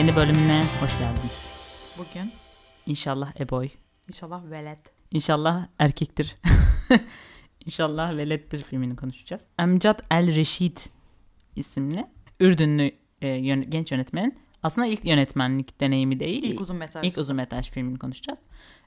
yeni 0.00 0.16
bölümüne 0.16 0.66
hoş 0.80 0.98
geldin. 0.98 1.30
Bugün 1.98 2.32
İnşallah 2.86 3.40
Eboy. 3.40 3.68
inşallah 4.08 4.50
velet. 4.50 4.78
İnşallah 5.10 5.66
erkektir. 5.78 6.34
İnşallah 7.66 8.16
velettir 8.16 8.62
filmini 8.62 8.96
konuşacağız. 8.96 9.42
Emcat 9.58 10.02
El 10.10 10.34
Reşid 10.34 10.76
isimli 11.56 12.06
Ürdünlü 12.40 12.92
e, 13.22 13.28
yön- 13.28 13.70
genç 13.70 13.92
yönetmenin 13.92 14.38
aslında 14.62 14.86
ilk 14.86 15.04
yönetmenlik 15.04 15.80
deneyimi 15.80 16.20
değil. 16.20 16.42
İlk 16.42 16.60
uzun 16.60 16.76
metraj. 16.76 17.06
İlk 17.06 17.18
uzun 17.18 17.36
metraj 17.36 17.70
filmini 17.70 17.98
konuşacağız. 17.98 18.38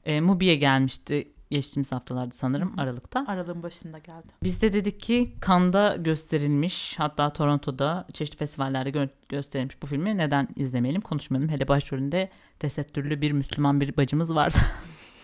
E, 0.06 0.22
Mubi'ye 0.22 0.56
gelmişti 0.56 1.32
geçtiğimiz 1.54 1.92
haftalarda 1.92 2.32
sanırım. 2.32 2.80
Aralık'ta. 2.80 3.26
Aralığın 3.28 3.64
başında 3.64 3.98
geldi. 3.98 4.28
Biz 4.44 4.62
de 4.62 4.74
dedik 4.74 5.00
ki 5.00 5.36
Cannes'da 5.48 5.96
gösterilmiş 5.96 7.00
hatta 7.00 7.34
Toronto'da 7.34 8.08
çeşitli 8.14 8.38
festivallerde 8.38 8.90
gö- 8.90 9.10
gösterilmiş 9.30 9.82
bu 9.82 9.88
filmi 9.88 10.18
neden 10.18 10.48
izlemeyelim 10.56 11.02
konuşmayalım. 11.02 11.50
Hele 11.50 11.68
başrolünde 11.68 12.30
tesettürlü 12.60 13.22
bir 13.22 13.32
Müslüman 13.32 13.82
bir 13.82 13.98
bacımız 13.98 14.36
varsa. 14.36 14.62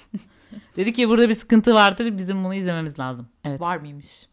dedik 0.76 0.96
ki 0.96 1.10
burada 1.10 1.30
bir 1.30 1.34
sıkıntı 1.34 1.74
vardır 1.74 2.18
bizim 2.18 2.44
bunu 2.44 2.56
izlememiz 2.56 3.00
lazım. 3.00 3.28
Evet. 3.44 3.62
Var 3.62 3.78
mıymış? 3.78 4.28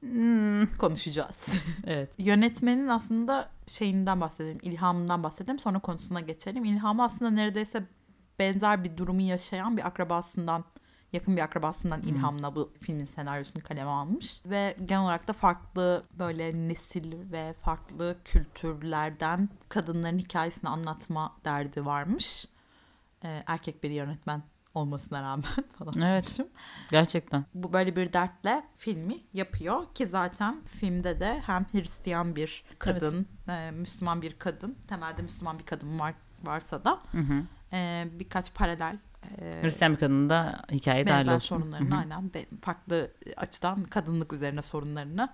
Hmm, 0.00 0.66
Konuşacağız. 0.66 1.48
evet. 1.86 2.14
Yönetmenin 2.18 2.88
aslında 2.88 3.50
şeyinden 3.66 4.20
bahsedelim, 4.20 4.58
ilhamından 4.62 5.22
bahsedelim. 5.22 5.58
Sonra 5.58 5.78
konusuna 5.78 6.20
geçelim. 6.20 6.64
İlhamı 6.64 7.04
aslında 7.04 7.30
neredeyse 7.30 7.84
benzer 8.38 8.84
bir 8.84 8.96
durumu 8.96 9.20
yaşayan 9.20 9.76
bir 9.76 9.86
akrabasından, 9.86 10.64
yakın 11.14 11.36
bir 11.36 11.42
akrabasından 11.42 12.00
ilhamla 12.00 12.54
bu 12.54 12.72
filmin 12.80 13.06
senaryosunu 13.06 13.62
kaleme 13.62 13.90
almış. 13.90 14.40
Ve 14.46 14.76
genel 14.84 15.02
olarak 15.02 15.28
da 15.28 15.32
farklı 15.32 16.04
böyle 16.18 16.68
nesil 16.68 17.32
ve 17.32 17.52
farklı 17.60 18.16
kültürlerden 18.24 19.48
kadınların 19.68 20.18
hikayesini 20.18 20.70
anlatma 20.70 21.36
derdi 21.44 21.86
varmış. 21.86 22.46
Ee, 23.24 23.42
erkek 23.46 23.82
bir 23.82 23.90
yönetmen 23.90 24.42
olmasına 24.74 25.22
rağmen 25.22 25.44
falan. 25.78 26.00
Evet. 26.00 26.24
demişim. 26.24 26.46
Gerçekten. 26.90 27.44
bu 27.54 27.72
böyle 27.72 27.96
bir 27.96 28.12
dertle 28.12 28.64
filmi 28.76 29.16
yapıyor 29.32 29.94
ki 29.94 30.06
zaten 30.06 30.64
filmde 30.64 31.20
de 31.20 31.40
hem 31.46 31.66
Hristiyan 31.72 32.36
bir 32.36 32.64
kadın, 32.78 33.26
e, 33.48 33.70
Müslüman 33.70 34.22
bir 34.22 34.38
kadın, 34.38 34.78
temelde 34.88 35.22
Müslüman 35.22 35.58
bir 35.58 35.66
kadın 35.66 35.98
var 35.98 36.14
varsa 36.44 36.84
da 36.84 37.00
Hı 37.12 37.18
hı. 37.18 37.42
e, 37.72 38.06
birkaç 38.12 38.54
paralel 38.54 38.98
e, 39.40 39.62
Hristiyan 39.62 39.92
bir 39.92 39.98
kadının 39.98 40.30
da 40.30 40.62
hikaye 40.72 41.06
dahil 41.06 41.26
olsun. 41.28 41.38
sorunlarını 41.38 41.90
Hı 41.90 41.94
hı. 41.94 41.98
aynen 41.98 42.30
farklı 42.62 43.10
açıdan 43.36 43.82
kadınlık 43.82 44.32
üzerine 44.32 44.62
sorunlarını 44.62 45.28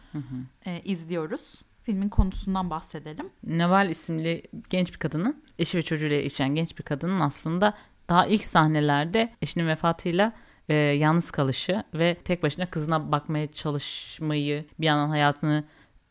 e, 0.67 0.81
izliyoruz. 0.81 1.55
Filmin 1.83 2.09
konusundan 2.09 2.71
bahsedelim. 2.71 3.31
Neval 3.45 3.91
isimli 3.91 4.43
genç 4.71 4.93
bir 4.93 4.99
kadının 4.99 5.45
eşi 5.59 5.79
ve 5.79 5.83
çocuğuyla 5.83 6.17
yaşayan 6.17 6.55
genç 6.55 6.79
bir 6.79 6.83
kadının 6.83 7.21
aslında 7.21 7.75
daha 8.09 8.27
ilk 8.27 8.45
sahnelerde 8.45 9.33
eşinin 9.43 9.67
vefatıyla 9.67 10.33
e, 10.69 10.75
yalnız 10.75 11.31
kalışı 11.31 11.85
ve 11.95 12.15
tek 12.25 12.43
başına 12.43 12.67
kızına 12.67 13.13
bakmaya 13.13 13.53
çalışmayı 13.53 14.67
bir 14.81 14.87
yandan 14.87 15.09
hayatını 15.09 15.65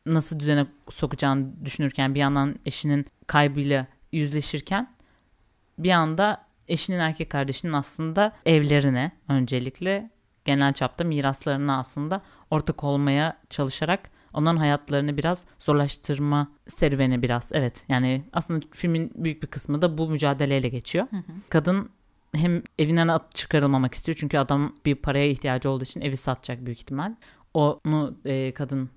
nasıl 0.06 0.40
düzene 0.40 0.66
sokacağını 0.90 1.66
düşünürken 1.66 2.16
bir 2.16 2.20
yandan 2.20 2.56
eşinin 2.66 3.06
kaybıyla 3.28 3.88
yüzleşirken 4.12 4.96
bir 5.78 5.92
anda 5.92 6.49
eşinin 6.70 7.00
erkek 7.00 7.30
kardeşinin 7.30 7.74
aslında 7.74 8.32
evlerine 8.46 9.12
öncelikle 9.28 10.10
genel 10.46 10.74
çapta 10.74 11.04
miraslarına 11.04 11.80
aslında 11.80 12.22
ortak 12.52 12.84
olmaya 12.84 13.38
çalışarak 13.50 14.10
onların 14.34 14.58
hayatlarını 14.58 15.18
biraz 15.18 15.46
zorlaştırma 15.60 16.52
serüveni 16.68 17.22
biraz 17.22 17.52
evet 17.54 17.86
yani 17.90 18.24
aslında 18.34 18.66
filmin 18.72 19.12
büyük 19.16 19.44
bir 19.44 19.48
kısmı 19.48 19.82
da 19.82 19.98
bu 19.98 20.10
mücadeleyle 20.10 20.70
geçiyor. 20.70 21.08
Hı 21.10 21.18
hı. 21.18 21.32
Kadın 21.50 21.90
hem 22.36 22.64
evinden 22.80 23.08
at 23.08 23.36
çıkarılmamak 23.36 23.94
istiyor 23.94 24.16
çünkü 24.20 24.38
adam 24.38 24.76
bir 24.86 24.96
paraya 24.96 25.30
ihtiyacı 25.30 25.70
olduğu 25.70 25.84
için 25.84 26.02
evi 26.02 26.18
satacak 26.18 26.66
büyük 26.66 26.80
ihtimal. 26.80 27.16
Onu 27.54 28.18
e, 28.26 28.54
kadın 28.54 28.90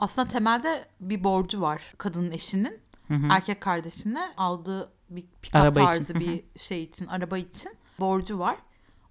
Aslında 0.00 0.28
temelde 0.28 0.84
bir 1.00 1.24
borcu 1.24 1.60
var 1.60 1.82
kadının 1.98 2.30
eşinin 2.30 2.80
Hı 3.08 3.14
hı. 3.14 3.26
erkek 3.30 3.60
kardeşine 3.60 4.32
aldığı 4.36 4.92
bir 5.10 5.24
pick-up 5.42 5.58
Araba 5.58 5.80
için. 5.80 5.90
tarzı 5.90 6.14
bir 6.14 6.44
şey 6.56 6.82
için, 6.82 7.06
araba 7.06 7.38
için 7.38 7.72
borcu 8.00 8.38
var. 8.38 8.56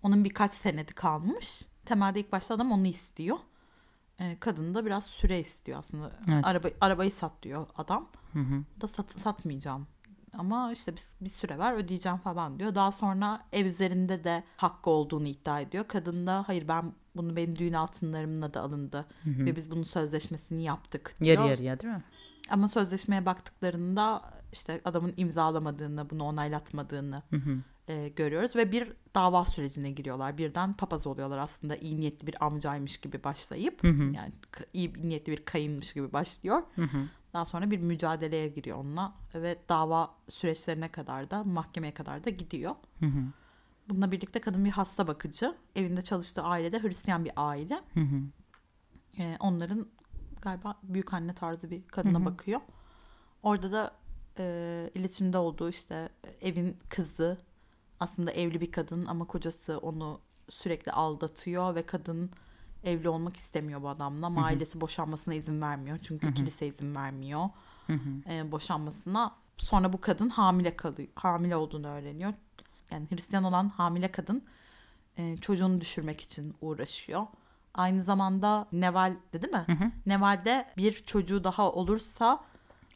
Onun 0.03 0.23
birkaç 0.23 0.53
senedi 0.53 0.93
kalmış. 0.93 1.65
Temelde 1.85 2.19
ilk 2.19 2.31
başta 2.31 2.55
adam 2.55 2.71
onu 2.71 2.87
istiyor. 2.87 3.37
Ee, 4.19 4.37
kadın 4.39 4.75
da 4.75 4.85
biraz 4.85 5.05
süre 5.05 5.39
istiyor 5.39 5.79
aslında. 5.79 6.11
Evet. 6.29 6.45
Araba, 6.45 6.67
arabayı 6.81 7.11
sat 7.11 7.31
diyor 7.43 7.67
adam. 7.77 8.07
Hı 8.33 8.39
hı. 8.39 8.63
Da 8.81 8.87
sat, 8.87 9.19
satmayacağım. 9.19 9.87
Ama 10.37 10.71
işte 10.71 10.93
bir, 10.93 11.01
bir 11.21 11.29
süre 11.29 11.57
var 11.57 11.73
ödeyeceğim 11.73 12.17
falan 12.17 12.59
diyor. 12.59 12.75
Daha 12.75 12.91
sonra 12.91 13.43
ev 13.51 13.65
üzerinde 13.65 14.23
de 14.23 14.43
hakkı 14.57 14.89
olduğunu 14.89 15.27
iddia 15.27 15.61
ediyor. 15.61 15.85
Kadın 15.87 16.27
da 16.27 16.43
hayır 16.47 16.67
ben 16.67 16.93
bunu 17.15 17.35
benim 17.35 17.55
düğün 17.55 17.73
altınlarımla 17.73 18.53
da 18.53 18.61
alındı. 18.61 19.05
Hı 19.23 19.29
hı. 19.29 19.45
Ve 19.45 19.55
biz 19.55 19.71
bunun 19.71 19.83
sözleşmesini 19.83 20.63
yaptık 20.63 21.15
diyor. 21.21 21.37
Yarı 21.37 21.49
yarıya 21.49 21.79
değil 21.79 21.93
mi? 21.93 22.03
Ama 22.49 22.67
sözleşmeye 22.67 23.25
baktıklarında 23.25 24.21
işte 24.55 24.81
adamın 24.85 25.13
imzalamadığını, 25.17 26.09
bunu 26.09 26.23
onaylatmadığını 26.23 27.23
Hı 27.29 27.35
hı. 27.35 27.57
e, 27.87 28.09
görüyoruz 28.09 28.55
ve 28.55 28.71
bir 28.71 28.93
dava 29.15 29.45
sürecine 29.45 29.91
giriyorlar. 29.91 30.37
Birden 30.37 30.73
papaz 30.73 31.07
oluyorlar 31.07 31.37
aslında 31.37 31.75
iyi 31.75 31.99
niyetli 31.99 32.27
bir 32.27 32.45
amcaymış 32.45 32.97
gibi 32.97 33.23
başlayıp 33.23 33.83
Hı 33.83 33.87
hı. 33.87 34.03
yani 34.03 34.33
iyi 34.73 34.93
niyetli 34.93 35.31
bir 35.31 35.45
kayınmış 35.45 35.93
gibi 35.93 36.13
başlıyor. 36.13 36.61
Hı 36.75 36.81
hı. 36.81 37.07
Daha 37.33 37.45
sonra 37.45 37.71
bir 37.71 37.79
mücadeleye 37.79 38.47
giriyor 38.47 38.77
onunla 38.77 39.13
ve 39.33 39.57
dava 39.69 40.15
süreçlerine 40.29 40.91
kadar 40.91 41.31
da 41.31 41.43
mahkemeye 41.43 41.93
kadar 41.93 42.23
da 42.23 42.29
gidiyor. 42.29 42.75
Hı 42.99 43.05
hı. 43.05 43.19
Bununla 43.89 44.11
birlikte 44.11 44.41
kadın 44.41 44.65
bir 44.65 44.69
hasta 44.69 45.07
bakıcı. 45.07 45.55
Evinde 45.75 46.01
çalıştığı 46.01 46.43
ailede 46.43 46.83
Hristiyan 46.83 47.25
bir 47.25 47.31
aile. 47.35 47.81
Hı 47.93 47.99
hı. 47.99 48.21
Ee, 49.19 49.37
onların 49.39 49.87
galiba 50.41 50.79
büyük 50.83 51.13
anne 51.13 51.33
tarzı 51.33 51.71
bir 51.71 51.87
kadına 51.87 52.17
Hı 52.17 52.21
hı. 52.21 52.25
bakıyor. 52.25 52.61
Orada 53.43 53.71
da 53.71 53.91
e, 54.39 54.89
iletişimde 54.95 55.37
olduğu 55.37 55.69
işte 55.69 56.09
evin 56.41 56.77
kızı 56.89 57.37
aslında 57.99 58.31
evli 58.31 58.61
bir 58.61 58.71
kadın 58.71 59.05
ama 59.05 59.25
kocası 59.25 59.77
onu 59.77 60.19
sürekli 60.49 60.91
aldatıyor 60.91 61.75
ve 61.75 61.85
kadın 61.85 62.31
evli 62.83 63.09
olmak 63.09 63.37
istemiyor 63.37 63.81
bu 63.81 63.89
adamla. 63.89 64.25
Ama 64.25 64.45
ailesi 64.45 64.81
boşanmasına 64.81 65.33
izin 65.33 65.61
vermiyor. 65.61 65.99
Çünkü 66.01 66.33
kilise 66.33 66.67
izin 66.67 66.95
vermiyor 66.95 67.49
e, 68.29 68.51
boşanmasına. 68.51 69.35
Sonra 69.57 69.93
bu 69.93 70.01
kadın 70.01 70.29
hamile 70.29 70.75
kalıyor. 70.75 71.09
Hamile 71.15 71.55
olduğunu 71.55 71.87
öğreniyor. 71.87 72.33
Yani 72.91 73.07
Hristiyan 73.09 73.43
olan 73.43 73.69
hamile 73.69 74.11
kadın 74.11 74.43
e, 75.17 75.37
çocuğunu 75.37 75.81
düşürmek 75.81 76.21
için 76.21 76.55
uğraşıyor. 76.61 77.27
Aynı 77.73 78.03
zamanda 78.03 78.67
Neval'de 78.71 79.41
değil 79.41 79.53
mi? 79.53 79.63
Hı 79.65 79.85
hı. 79.85 79.91
Neval'de 80.05 80.65
bir 80.77 80.93
çocuğu 80.93 81.43
daha 81.43 81.71
olursa 81.71 82.43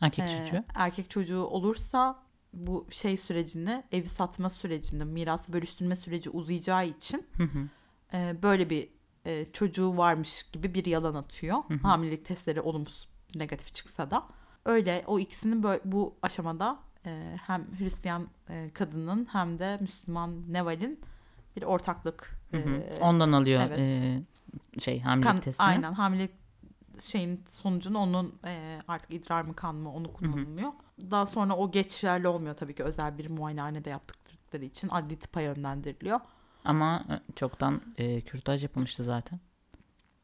Erkek 0.02 0.26
e, 0.26 0.38
çocuğu. 0.38 0.64
erkek 0.76 1.10
çocuğu 1.10 1.44
olursa 1.44 2.20
bu 2.54 2.88
şey 2.92 3.18
sürecini 3.18 3.84
evi 3.92 4.06
satma 4.06 4.50
sürecini 4.50 5.06
miras 5.06 5.50
bölüştürme 5.50 5.96
süreci 5.96 6.30
uzayacağı 6.30 6.88
için 6.88 7.28
Hı 7.38 7.44
hı. 7.44 7.68
e, 8.14 8.44
böyle 8.44 8.70
bir 8.70 8.90
e, 9.26 9.46
çocuğu 9.54 9.98
varmış 9.98 10.44
gibi 10.52 10.74
bir 10.74 10.86
yalan 10.86 11.16
atıyor. 11.16 11.58
Hı 11.68 11.74
hı. 11.74 11.78
Hamilelik 11.82 12.26
testleri 12.26 12.62
olumsuz 12.62 13.08
negatif 13.36 13.74
çıksa 13.74 14.12
da. 14.12 14.28
Öyle 14.66 15.04
o 15.08 15.20
ikisinin 15.20 15.64
böyle, 15.64 15.82
bu 15.86 16.16
aşamada 16.22 16.80
e, 17.06 17.36
hem 17.48 17.68
Hristiyan 17.80 18.28
e, 18.50 18.70
kadının 18.74 19.28
hem 19.32 19.60
de 19.60 19.78
Müslüman 19.82 20.54
Neval'in 20.54 21.00
bir 21.56 21.64
ortaklık. 21.64 22.40
Hı 22.52 22.58
hı. 22.58 22.70
e, 22.70 23.00
Ondan 23.02 23.32
alıyor 23.32 23.62
evet. 23.68 23.80
e, 23.80 24.80
şey 24.80 25.00
hamilelik 25.02 25.32
kan- 25.32 25.40
testini. 25.40 25.68
aynen 25.68 25.94
hamilelik 25.94 26.32
şeyin 27.00 27.44
sonucunu 27.52 27.98
onun 27.98 28.40
e, 28.46 28.82
artık 28.88 29.14
idrar 29.14 29.42
mı 29.42 29.56
kan 29.56 29.76
mı 29.76 29.94
onu 29.94 30.14
kullanılıyor. 30.14 30.72
Daha 31.12 31.26
sonra 31.26 31.56
o 31.56 31.72
geçerli 31.72 32.28
olmuyor 32.28 32.56
tabii 32.56 32.76
ki 32.76 32.84
özel 32.84 33.18
bir 33.18 33.30
muayenehanede 33.30 33.90
yaptıkları 33.90 34.66
için 34.66 34.90
adli 34.90 35.20
tıpa 35.20 35.42
yönlendiriliyor. 35.42 36.20
Ama 36.66 37.06
e, 37.10 37.34
çoktan 37.36 37.82
e, 37.98 38.22
kürtaj 38.22 38.64
yapılmıştı 38.64 39.04
zaten. 39.04 39.40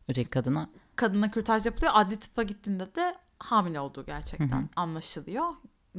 Öteki 0.07 0.29
kadına. 0.29 0.69
kadına 0.95 1.31
kürtaj 1.31 1.65
yapılıyor. 1.65 1.91
Adli 1.95 2.19
tıpa 2.19 2.43
gittiğinde 2.43 2.95
de 2.95 3.17
hamile 3.39 3.79
olduğu 3.79 4.05
gerçekten 4.05 4.61
Hı 4.61 4.63
hı. 4.63 4.67
anlaşılıyor. 4.75 5.45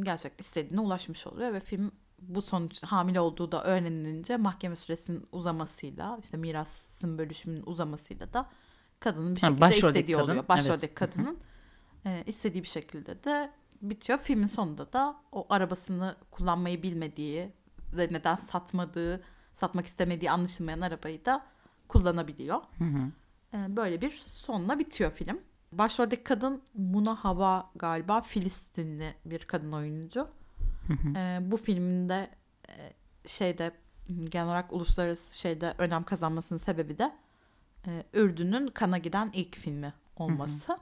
Gerçekten 0.03 0.43
istediğine 0.43 0.81
ulaşmış 0.81 1.27
oluyor 1.27 1.53
ve 1.53 1.61
film 1.61 1.93
bu 2.23 2.43
sonuç 2.43 2.83
hamile 2.83 3.21
olduğu 3.21 3.53
da 3.53 3.65
öğrenilince 3.65 4.37
mahkeme 4.37 4.77
süresinin 4.77 5.29
uzamasıyla 5.33 6.19
işte 6.23 6.37
mirasın 6.37 7.19
bölüşümünün 7.19 7.63
uzamasıyla 7.67 8.33
da 8.33 8.51
kadının 9.01 9.37
bir 9.37 9.41
Ha, 9.41 9.47
şekilde 9.47 9.61
başroldeki 9.61 9.99
istediği 9.99 10.17
kadın, 10.17 10.31
oluyor. 10.31 10.49
Başroldeki 10.49 10.87
evet. 10.87 10.95
Kadının 10.95 11.39
e, 12.07 12.23
istediği 12.27 12.63
bir 12.63 12.69
şekilde 12.69 13.25
de 13.25 13.51
bitiyor. 13.83 14.19
Filmin 14.19 14.47
sonunda 14.47 14.93
da 14.93 15.17
o 15.33 15.47
arabasını 15.51 16.17
kullanmayı 16.31 16.83
bilmediği 16.83 17.53
ve 17.93 18.09
neden 18.11 18.37
satmadığı, 18.37 19.25
satmak 19.53 19.87
istemediği 19.87 20.31
anlaşılmayan 20.31 20.81
arabayı 20.81 21.25
da 21.25 21.47
kullanabiliyor. 21.89 22.61
Hı 22.79 22.85
hı. 22.85 23.11
Ee, 23.55 23.77
böyle 23.77 24.01
bir 24.01 24.11
sonla 24.25 24.79
bitiyor 24.79 25.11
film. 25.11 25.41
Başroldeki 25.73 26.25
kadın 26.25 26.63
Muna 26.75 27.25
Hava 27.25 27.71
galiba 27.77 28.21
Filistinli 28.21 29.15
bir 29.25 29.39
kadın 29.39 29.73
oyuncu. 29.73 30.29
Ee, 31.17 31.39
bu 31.43 31.57
filminde 31.57 32.31
e, 32.69 32.93
şeyde 33.29 33.73
genel 34.29 34.47
olarak 34.47 34.73
uluslararası 34.73 35.39
şeyde 35.39 35.75
önem 35.79 36.05
kazanmasının 36.05 36.59
sebebi 36.59 36.99
de 36.99 37.13
e, 37.87 38.05
Ürdün'ün 38.15 38.67
kana 38.67 38.99
giden 38.99 39.31
ilk 39.33 39.57
filmi 39.57 39.93
olması. 40.17 40.79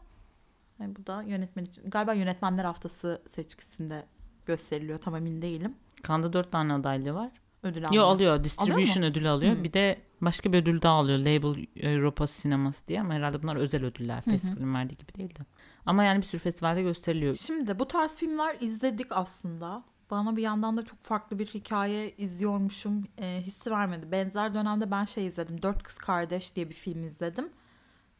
Yani 0.80 0.96
bu 0.96 1.06
da 1.06 1.22
yönetmen 1.22 1.64
için 1.64 1.90
galiba 1.90 2.12
yönetmenler 2.12 2.64
haftası 2.64 3.22
seçkisinde 3.26 4.06
gösteriliyor 4.46 4.98
tam 4.98 5.16
emin 5.16 5.42
değilim. 5.42 5.74
Kanda 6.02 6.32
dört 6.32 6.52
tane 6.52 6.72
adaylığı 6.72 7.14
var. 7.14 7.30
Ödül 7.62 7.82
Yo 7.82 7.86
almıyor. 7.88 8.04
alıyor. 8.04 8.44
Distribution 8.44 9.04
mu? 9.04 9.10
ödülü 9.10 9.28
alıyor. 9.28 9.56
Hı. 9.56 9.64
Bir 9.64 9.72
de 9.72 9.98
başka 10.20 10.52
bir 10.52 10.58
ödül 10.58 10.82
daha 10.82 10.94
alıyor. 10.94 11.18
Label 11.18 11.66
Europa 11.76 12.26
Sineması 12.26 12.88
diye 12.88 13.00
ama 13.00 13.14
herhalde 13.14 13.42
bunlar 13.42 13.56
özel 13.56 13.84
ödüller. 13.84 14.22
Festivalin 14.22 14.74
verdiği 14.74 14.96
gibi 14.96 15.14
değil 15.14 15.30
de. 15.30 15.40
Ama 15.86 16.04
yani 16.04 16.20
bir 16.20 16.26
sürü 16.26 16.40
festivalde 16.40 16.82
gösteriliyor. 16.82 17.34
Şimdi 17.34 17.78
bu 17.78 17.88
tarz 17.88 18.16
filmler 18.16 18.56
izledik 18.60 19.06
aslında. 19.10 19.84
Bana 20.10 20.36
bir 20.36 20.42
yandan 20.42 20.76
da 20.76 20.84
çok 20.84 21.02
farklı 21.02 21.38
bir 21.38 21.46
hikaye 21.46 22.14
izliyormuşum 22.18 23.04
e, 23.18 23.42
hissi 23.46 23.70
vermedi. 23.70 24.12
Benzer 24.12 24.54
dönemde 24.54 24.90
ben 24.90 25.04
şey 25.04 25.26
izledim. 25.26 25.62
Dört 25.62 25.82
Kız 25.82 25.94
Kardeş 25.94 26.56
diye 26.56 26.68
bir 26.68 26.74
film 26.74 27.04
izledim. 27.04 27.48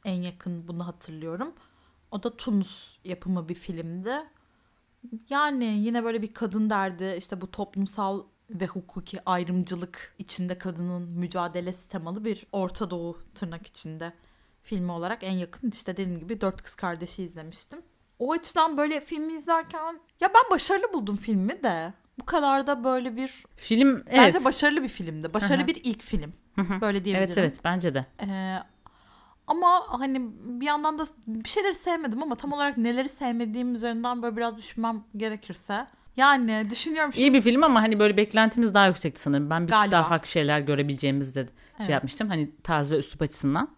En 0.05 0.23
yakın 0.23 0.69
bunu 0.69 0.87
hatırlıyorum. 0.87 1.53
O 2.11 2.23
da 2.23 2.37
Tunus 2.37 2.99
yapımı 3.05 3.49
bir 3.49 3.55
filmdi. 3.55 4.15
Yani 5.31 5.65
yine 5.65 6.05
böyle 6.05 6.23
bir 6.23 6.35
kadın 6.35 6.71
derdi 6.71 7.15
işte 7.19 7.41
bu 7.41 7.51
toplumsal 7.51 8.23
ve 8.51 8.67
hukuki 8.67 9.29
ayrımcılık 9.29 10.15
içinde 10.19 10.59
kadının 10.59 11.03
mücadelesi 11.03 11.89
temalı 11.89 12.25
bir 12.25 12.47
Orta 12.53 12.91
Doğu 12.91 13.19
tırnak 13.35 13.67
içinde 13.67 14.13
filmi 14.63 14.93
olarak 14.93 15.23
en 15.23 15.33
yakın 15.33 15.71
işte 15.71 15.97
dediğim 15.97 16.19
gibi 16.21 16.41
Dört 16.41 16.63
Kız 16.63 16.75
Kardeş'i 16.75 17.23
izlemiştim. 17.23 17.83
O 18.19 18.33
açıdan 18.33 18.77
böyle 18.77 19.01
filmi 19.01 19.33
izlerken 19.33 20.01
ya 20.21 20.29
ben 20.35 20.51
başarılı 20.51 20.93
buldum 20.93 21.17
filmi 21.17 21.63
de. 21.63 21.93
Bu 22.21 22.25
kadar 22.27 22.67
da 22.67 22.85
böyle 22.85 23.17
bir 23.17 23.45
Film 23.57 23.97
evet. 24.07 24.07
bence 24.35 24.45
başarılı 24.45 24.83
bir 24.83 24.89
filmdi. 24.89 25.35
Başarılı 25.35 25.59
Hı 25.59 25.63
hı. 25.63 25.67
bir 25.67 25.81
ilk 25.85 26.03
film. 26.03 26.33
Hı 26.55 26.61
hı. 26.63 26.81
Böyle 26.81 27.05
diyebilirim. 27.05 27.29
evet 27.29 27.39
evet 27.39 27.59
bence 27.65 27.95
de. 27.95 28.07
Ee, 28.29 28.59
ama 29.47 29.83
hani 30.01 30.21
bir 30.61 30.67
yandan 30.67 30.99
da 30.99 31.05
bir 31.27 31.49
şeyleri 31.49 31.75
sevmedim 31.75 32.23
ama 32.23 32.37
tam 32.37 32.53
olarak 32.53 32.79
neleri 32.79 33.09
sevmediğim 33.09 33.75
üzerinden 33.75 34.23
böyle 34.23 34.37
biraz 34.37 34.57
düşünmem 34.57 35.05
gerekirse. 35.17 35.87
Yani 36.17 36.67
düşünüyorum 36.71 37.13
şimdi. 37.13 37.25
İyi 37.25 37.33
bir 37.35 37.41
film 37.43 37.65
ama 37.65 37.83
hani 37.83 37.99
böyle 37.99 38.17
beklentimiz 38.17 38.75
daha 38.75 38.87
yüksekti 38.87 39.21
sanırım. 39.21 39.51
Ben 39.51 39.67
bir 39.67 39.71
Galiba. 39.73 39.93
daha 39.93 40.03
farklı 40.03 40.29
şeyler 40.29 40.61
görebileceğimizi 40.61 41.35
de 41.35 41.47
şey 41.47 41.57
Evet. 41.79 41.91
yapmıştım. 41.91 42.29
Hani 42.29 42.51
tarz 42.63 42.91
ve 42.91 42.99
üslup 42.99 43.23
açısından. 43.23 43.69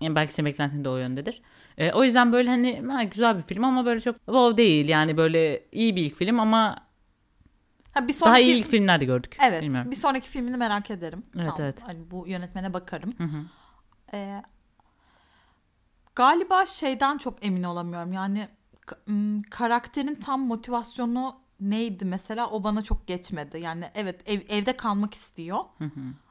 Yani 0.00 0.14
belki 0.14 0.32
senin 0.32 0.46
beklentin 0.46 0.84
de 0.84 0.88
o 0.88 0.96
yöndedir. 0.96 1.42
Ee, 1.78 1.92
o 1.92 2.04
yüzden 2.04 2.32
böyle 2.32 2.50
hani 2.50 2.82
ha, 2.90 3.02
güzel 3.02 3.38
bir 3.38 3.42
film 3.42 3.64
ama 3.64 3.84
böyle 3.84 4.00
çok 4.00 4.16
wow 4.16 4.56
değil. 4.56 4.88
Yani 4.88 5.16
böyle 5.16 5.64
iyi 5.72 5.96
bir 5.96 6.02
ilk 6.02 6.14
film 6.14 6.40
ama 6.40 6.76
Ha, 7.92 8.08
bir 8.08 8.12
daha 8.12 8.18
sonraki, 8.18 8.42
iyi 8.42 8.54
ilk 8.54 8.66
filmler 8.66 9.00
de 9.00 9.04
gördük. 9.04 9.36
Evet. 9.42 9.62
Bilmiyorum. 9.62 9.90
Bir 9.90 9.96
sonraki 9.96 10.28
filmini 10.28 10.56
merak 10.56 10.90
ederim. 10.90 11.22
Evet, 11.38 11.52
evet. 11.60 11.82
Hani 11.82 12.10
bu 12.10 12.28
yönetmene 12.28 12.72
bakarım. 12.72 13.12
Hı 13.18 13.24
hı. 13.24 13.44
Ee, 14.14 14.42
galiba 16.14 16.66
şeyden 16.66 17.18
çok 17.18 17.46
emin 17.46 17.62
olamıyorum. 17.62 18.12
Yani 18.12 18.48
karakterin 19.50 20.14
tam 20.14 20.40
motivasyonu 20.40 21.36
neydi 21.60 22.04
mesela 22.04 22.50
o 22.50 22.64
bana 22.64 22.82
çok 22.82 23.06
geçmedi. 23.06 23.60
Yani 23.60 23.84
evet 23.94 24.30
ev, 24.30 24.40
evde 24.48 24.76
kalmak 24.76 25.14
istiyor. 25.14 25.58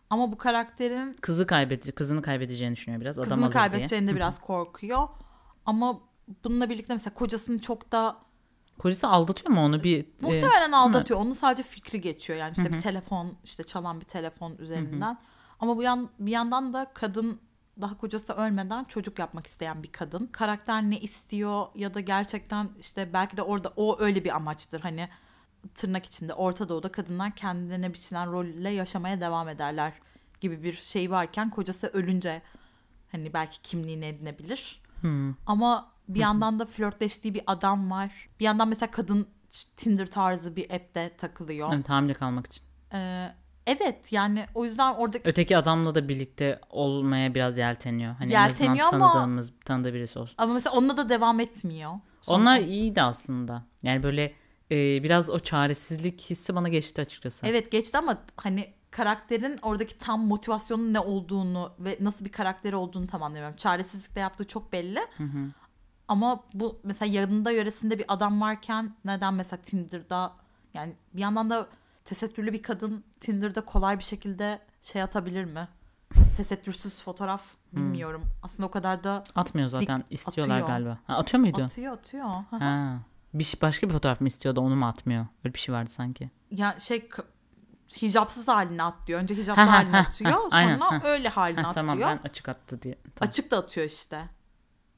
Ama 0.10 0.32
bu 0.32 0.38
karakterin 0.38 1.14
Kızı 1.14 1.48
kaybetti, 1.48 1.92
kızını 1.92 2.22
kaybedeceğini 2.22 2.76
düşünüyor 2.76 3.02
biraz. 3.02 3.20
Adam 3.20 3.30
kızını 3.30 3.46
alır 3.46 3.54
diye. 3.54 3.62
kaybedeceğinde 3.62 4.16
biraz 4.16 4.42
korkuyor. 4.42 5.08
Ama 5.66 6.00
bununla 6.44 6.70
birlikte 6.70 6.94
mesela 6.94 7.14
kocasını 7.14 7.60
çok 7.60 7.92
da 7.92 8.18
Kocası 8.80 9.08
aldatıyor 9.08 9.54
mu 9.54 9.62
onu 9.62 9.84
bir? 9.84 10.00
e, 10.00 10.06
Muhtemelen 10.22 10.72
aldatıyor. 10.72 11.20
Onun 11.20 11.34
sadece 11.34 11.64
fikri 11.64 12.02
geçiyor. 12.02 12.40
Yani 12.40 12.54
işte 12.58 12.74
bir 12.74 12.82
telefon, 12.82 13.38
işte 13.44 13.64
çalan 13.64 14.00
bir 14.00 14.06
telefon 14.06 14.56
üzerinden. 14.60 15.18
Ama 15.60 15.78
bu 15.78 15.84
yan 15.84 16.10
bir 16.20 16.32
yandan 16.32 16.74
da 16.74 16.92
kadın 16.94 17.42
daha 17.82 17.98
kocası 17.98 18.34
ölmeden 18.34 18.84
çocuk 18.84 19.20
yapmak 19.20 19.48
isteyen 19.48 19.84
bir 19.84 19.92
kadın. 19.92 20.28
Karakter 20.28 20.82
ne 20.84 21.00
istiyor 21.00 21.66
ya 21.76 21.94
da 21.94 22.00
gerçekten 22.00 22.70
işte 22.80 23.14
belki 23.14 23.38
de 23.38 23.42
orada 23.42 23.74
o 23.76 24.02
öyle 24.02 24.24
bir 24.24 24.36
amaçtır. 24.36 24.80
Hani 24.82 25.10
tırnak 25.76 26.06
içinde 26.06 26.34
Orta 26.34 26.70
Doğu'da 26.70 26.92
kadınlar 26.92 27.36
kendilerine 27.36 27.94
biçilen 27.94 28.32
rolle 28.32 28.70
yaşamaya 28.70 29.22
devam 29.22 29.50
ederler 29.50 29.94
gibi 30.42 30.64
bir 30.64 30.74
şey 30.74 31.12
varken 31.12 31.50
kocası 31.50 31.88
ölünce 31.88 32.42
hani 33.12 33.34
belki 33.34 33.62
kimliğini 33.62 34.06
edinebilir. 34.06 34.82
Hmm. 35.02 35.34
Ama 35.46 35.92
bir 36.08 36.20
yandan 36.20 36.60
da 36.60 36.66
flörtleştiği 36.66 37.34
bir 37.34 37.44
adam 37.48 37.92
var. 37.92 38.30
Bir 38.40 38.46
yandan 38.46 38.68
mesela 38.68 38.92
kadın 38.92 39.28
Tinder 39.78 40.08
tarzı 40.08 40.56
bir 40.56 40.64
app'te 40.72 41.16
takılıyor. 41.18 41.74
Evet, 41.74 41.90
hamile 41.90 42.14
kalmak 42.14 42.46
için. 42.46 42.64
Ee, 42.94 43.28
evet 43.68 44.12
yani 44.12 44.46
o 44.56 44.66
yüzden 44.66 44.94
orada 44.94 45.18
Öteki 45.24 45.58
adamla 45.58 45.96
da 45.96 46.10
birlikte 46.10 46.60
olmaya 46.70 47.36
biraz 47.36 47.58
yelteniyor. 47.58 48.16
Hani 48.16 48.32
Yelteniyor 48.32 48.88
en 48.94 48.96
ama- 48.96 49.12
tanıdığımız, 49.14 49.54
tanıdığı 49.66 49.94
birisi 49.94 50.20
olsun. 50.20 50.36
ama 50.38 50.54
mesela 50.54 50.76
onunla 50.76 50.98
da 50.98 51.10
devam 51.10 51.40
etmiyor. 51.40 51.92
Sonra- 52.22 52.38
Onlar 52.42 52.60
iyiydi 52.60 53.02
aslında. 53.02 53.64
Yani 53.84 54.04
böyle 54.04 54.34
e, 54.72 55.04
biraz 55.04 55.30
o 55.30 55.40
çaresizlik 55.40 56.22
hissi 56.22 56.56
bana 56.56 56.70
geçti 56.70 57.02
açıkçası. 57.02 57.46
Evet 57.48 57.72
geçti 57.72 57.98
ama 57.98 58.18
hani 58.38 58.74
karakterin 58.92 59.60
oradaki 59.62 59.98
tam 59.98 60.26
motivasyonun 60.26 60.94
ne 60.94 61.00
olduğunu 61.00 61.72
ve 61.80 61.98
nasıl 62.02 62.26
bir 62.26 62.32
karakteri 62.32 62.76
olduğunu 62.76 63.08
tam 63.08 63.24
anlayamıyorum. 63.24 63.58
Çaresizlikle 63.58 64.22
yaptığı 64.22 64.48
çok 64.48 64.74
belli. 64.74 65.00
Ama 66.08 66.44
bu 66.54 66.80
mesela 66.84 67.14
yanında 67.14 67.52
yöresinde 67.52 68.00
bir 68.00 68.06
adam 68.08 68.42
varken 68.42 68.96
neden 69.06 69.34
mesela 69.34 69.62
Tinder'da 69.62 70.34
yani 70.74 70.94
bir 71.14 71.22
yandan 71.22 71.50
da 71.50 71.68
tesettürlü 72.06 72.54
bir 72.54 72.62
kadın 72.62 73.04
Tinder'da 73.20 73.66
kolay 73.66 74.00
bir 74.00 74.04
şekilde 74.04 74.60
şey 74.82 75.02
atabilir 75.02 75.46
mi? 75.46 75.68
Tesettürsüz 76.38 77.02
fotoğraf 77.02 77.44
bilmiyorum. 77.74 78.24
Aslında 78.44 78.68
o 78.68 78.72
kadar 78.72 79.04
da 79.04 79.24
Atmıyor 79.36 79.68
zaten. 79.70 80.00
Dik- 80.00 80.06
istiyorlar 80.10 80.56
atıyor. 80.56 80.68
galiba. 80.68 80.98
Ha, 81.08 81.18
atıyor 81.18 81.42
muydu? 81.42 81.64
atıyor 81.64 81.94
atıyor. 81.94 82.26
Hı 82.26 82.56
hı. 82.56 82.60
Ha. 82.60 83.00
Bir, 83.34 83.58
başka 83.62 83.88
bir 83.90 83.94
fotoğraf 83.94 84.22
mı 84.22 84.28
istiyordu 84.28 84.62
onu 84.62 84.76
mu 84.76 84.86
atmıyor? 84.86 85.26
Öyle 85.46 85.54
bir 85.54 85.60
şey 85.60 85.76
vardı 85.76 85.90
sanki. 85.90 86.30
Ya 86.52 86.76
şey 86.80 87.10
hicapsız 88.02 88.48
halini 88.48 88.84
at 88.84 89.08
diyor. 89.08 89.20
Önce 89.20 89.36
hicaplı 89.38 89.62
Ha, 89.62 89.68
ha, 89.72 89.74
halini 89.78 89.92
ha, 89.92 90.00
atıyor. 90.00 90.32
Sonra 90.32 90.48
aynen, 90.52 91.06
öyle 91.06 91.30
halini 91.30 91.62
Ha, 91.62 91.70
at 91.70 91.76
tamam 91.76 92.00
ben 92.00 92.20
açık 92.24 92.50
attı 92.50 92.82
diye. 92.82 92.96
Tamam. 93.16 93.30
Açık 93.30 93.52
da 93.52 93.58
atıyor 93.58 93.88
işte. 93.88 94.18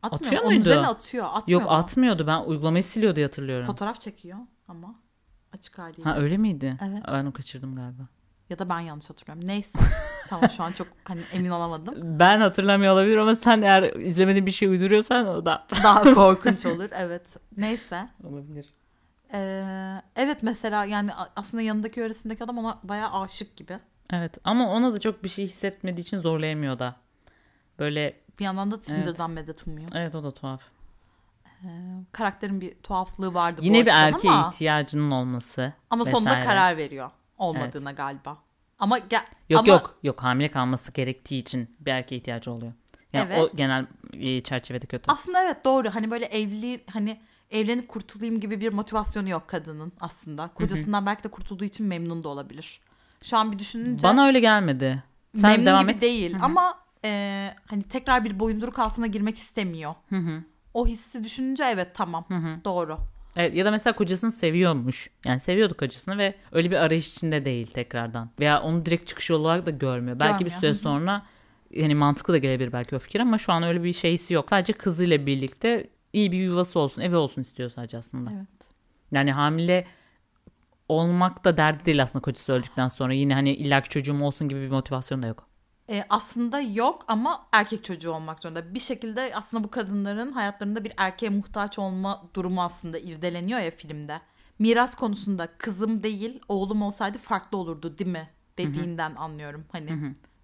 Atmıyor. 0.04 0.26
Atıyor 0.26 0.42
mu? 0.42 0.48
Onun 0.48 0.56
muydu? 0.56 0.66
üzerine 0.70 0.88
atıyor. 0.88 1.26
Atmıyor 1.34 1.62
Yok 1.62 1.70
mu? 1.70 1.78
atmıyordu 1.78 2.28
ben 2.28 2.42
uygulamayı 2.44 2.84
siliyordu 2.84 3.16
diye 3.16 3.26
hatırlıyorum. 3.26 3.68
Fotoğraf 3.68 4.02
çekiyor 4.02 4.38
ama 4.68 4.96
açık 5.54 5.78
haliyle. 5.78 6.04
Ha 6.10 6.18
öyle 6.18 6.38
miydi? 6.38 6.78
Evet. 6.82 7.04
Ben 7.08 7.24
onu 7.24 7.34
kaçırdım 7.34 7.76
galiba. 7.76 8.04
Ya 8.50 8.60
da 8.60 8.70
ben 8.70 8.80
yanlış 8.80 9.10
hatırlıyorum. 9.10 9.48
Neyse. 9.48 9.80
tamam 10.30 10.50
şu 10.58 10.64
an 10.64 10.72
çok 10.72 10.88
hani 11.04 11.22
emin 11.34 11.50
olamadım. 11.50 12.20
Ben 12.20 12.40
hatırlamıyor 12.40 12.94
olabilir 12.94 13.18
ama 13.18 13.36
sen 13.36 13.62
eğer 13.62 13.84
izlemediğin 13.84 14.46
bir 14.46 14.52
şey 14.52 14.70
uyduruyorsan 14.70 15.28
o 15.28 15.46
da 15.46 15.68
Daha 15.84 16.14
korkunç 16.14 16.66
olur. 16.66 16.90
Evet. 16.92 17.36
Neyse. 17.58 18.10
olabilir. 18.24 18.72
Ee, 19.34 20.02
evet 20.16 20.38
mesela 20.44 20.86
yani 20.86 21.12
aslında 21.36 21.64
yanındaki 21.64 22.02
öğresindeki 22.02 22.44
adam 22.44 22.58
ona 22.58 22.80
bayağı 22.84 23.22
aşık 23.22 23.56
gibi. 23.58 23.80
Evet 24.14 24.38
ama 24.44 24.70
ona 24.72 24.94
da 24.94 25.00
çok 25.00 25.24
bir 25.24 25.30
şey 25.30 25.46
hissetmediği 25.46 26.06
için 26.06 26.18
zorlayamıyor 26.18 26.80
da. 26.80 26.96
Böyle 27.80 28.20
Bir 28.40 28.44
yandan 28.46 28.72
da 28.72 28.80
Tinder'dan 28.80 29.32
medet 29.32 29.68
umuyor. 29.68 29.88
evet 29.96 30.16
o 30.16 30.24
da 30.24 30.32
tuhaf. 30.32 30.64
Ee, 31.46 31.68
karakterin 32.12 32.62
bir 32.62 32.76
tuhaflığı 32.76 33.34
vardı 33.34 33.62
bu 33.62 33.66
Yine 33.66 33.82
bir 33.86 33.88
açıdan 33.88 34.04
erkeğe 34.14 34.32
ama, 34.34 34.50
ihtiyacının 34.50 35.12
olması. 35.12 35.74
ama 35.90 36.06
sonunda 36.06 36.30
vesaire. 36.30 36.46
karar 36.46 36.78
veriyor 36.78 37.12
olmadığına 37.38 37.92
galiba. 37.92 38.38
Ama 38.80 39.00
ge- 39.00 39.22
Yok 39.50 39.60
ama 39.60 39.68
yok 39.74 39.98
yok 40.04 40.24
hamile 40.24 40.48
kalması 40.52 40.92
gerektiği 40.92 41.38
için 41.40 41.76
bir 41.80 41.92
erkeğe 41.92 42.16
ihtiyacı 42.18 42.52
oluyor. 42.52 42.74
Yani 43.14 43.28
Evet. 43.34 43.40
o 43.54 43.56
genel 43.58 43.86
çerçevede 44.44 44.86
kötü. 44.86 45.12
aslında 45.12 45.44
evet 45.44 45.66
doğru. 45.66 45.90
Hani 45.96 46.12
böyle 46.12 46.26
evli 46.26 46.84
hani 46.94 47.22
evlenip 47.52 47.88
kurtulayım 47.88 48.40
gibi 48.40 48.62
bir 48.62 48.74
motivasyonu 48.74 49.30
yok 49.30 49.48
kadının 49.48 49.94
aslında. 50.00 50.48
Kocasından 50.48 51.06
belki 51.06 51.24
de 51.24 51.28
kurtulduğu 51.28 51.66
için 51.66 51.88
memnun 51.88 52.24
da 52.24 52.28
olabilir. 52.28 52.80
Şu 53.24 53.38
an 53.38 53.52
bir 53.52 53.60
düşününce 53.60 54.08
Bana 54.08 54.26
öyle 54.26 54.40
gelmedi. 54.40 55.04
Sen 55.38 55.52
memnun 55.52 55.66
devam 55.66 55.82
gibi 55.82 55.92
et. 55.92 56.02
değil 56.02 56.36
ama 56.42 56.78
e, 57.06 57.54
hani 57.66 57.84
tekrar 57.84 58.26
bir 58.26 58.40
boyunduruk 58.40 58.80
altına 58.80 59.08
girmek 59.08 59.38
istemiyor. 59.38 59.96
O 60.74 60.88
hissi 60.88 61.24
düşününce 61.24 61.64
evet 61.64 61.92
tamam 61.94 62.26
doğru. 62.66 62.98
Evet, 63.36 63.56
ya 63.56 63.66
da 63.66 63.72
mesela 63.72 63.96
kocasını 63.96 64.32
seviyormuş. 64.32 65.10
Yani 65.26 65.40
seviyordu 65.40 65.78
kocasını 65.78 66.18
ve 66.18 66.36
öyle 66.52 66.72
bir 66.72 66.76
arayış 66.76 67.12
içinde 67.12 67.46
değil 67.46 67.68
tekrardan. 67.68 68.30
Veya 68.40 68.62
onu 68.62 68.86
direkt 68.86 69.08
çıkış 69.08 69.30
yolu 69.30 69.42
olarak 69.42 69.66
da 69.66 69.72
görmüyor. 69.72 70.20
Belki 70.20 70.46
bir 70.46 70.50
süre 70.50 70.74
sonra 70.74 71.26
yani 71.72 71.96
mantıklı 71.96 72.34
da 72.34 72.38
gelebilir 72.38 72.74
belki 72.74 72.96
o 72.96 73.00
fikir 73.00 73.20
ama 73.20 73.38
şu 73.38 73.54
an 73.54 73.64
öyle 73.64 73.84
bir 73.84 73.94
şeysi 73.94 74.34
yok. 74.34 74.46
Sadece 74.50 74.74
kızıyla 74.74 75.26
birlikte 75.26 75.90
iyi 76.14 76.32
bir 76.32 76.38
yuvası 76.38 76.80
olsun, 76.80 77.02
evi 77.02 77.16
olsun 77.16 77.42
istiyor 77.42 77.70
sadece 77.70 77.98
aslında. 77.98 78.32
Evet. 78.34 78.72
Yani 79.12 79.32
hamile 79.32 79.88
olmak 80.90 81.46
da 81.46 81.58
derdi 81.58 81.86
değil 81.86 82.04
aslında 82.04 82.22
kocası 82.22 82.54
öldükten 82.54 82.88
sonra. 82.88 83.14
Yine 83.14 83.34
hani 83.34 83.54
illaki 83.54 83.90
çocuğum 83.90 84.24
olsun 84.24 84.50
gibi 84.50 84.62
bir 84.62 84.70
motivasyon 84.70 85.24
da 85.24 85.28
yok. 85.28 85.48
E, 85.90 86.06
aslında 86.10 86.60
yok 86.60 87.06
ama 87.08 87.48
erkek 87.52 87.84
çocuğu 87.84 88.12
olmak 88.12 88.40
zorunda. 88.40 88.74
Bir 88.74 88.80
şekilde 88.80 89.32
aslında 89.36 89.64
bu 89.64 89.72
kadınların 89.72 90.32
hayatlarında 90.32 90.84
bir 90.84 90.94
erkeğe 90.98 91.30
muhtaç 91.30 91.80
olma 91.80 92.24
durumu 92.34 92.64
aslında 92.64 93.00
irdeleniyor 93.00 93.60
ya 93.60 93.72
filmde. 93.72 94.22
miras 94.60 94.96
konusunda 94.96 95.48
kızım 95.58 96.04
değil 96.04 96.40
oğlum 96.48 96.82
olsaydı 96.82 97.18
farklı 97.18 97.58
olurdu 97.58 97.98
değil 97.98 98.12
mi 98.12 98.30
dediğinden 98.58 99.16
anlıyorum. 99.16 99.66
Hani 99.72 99.90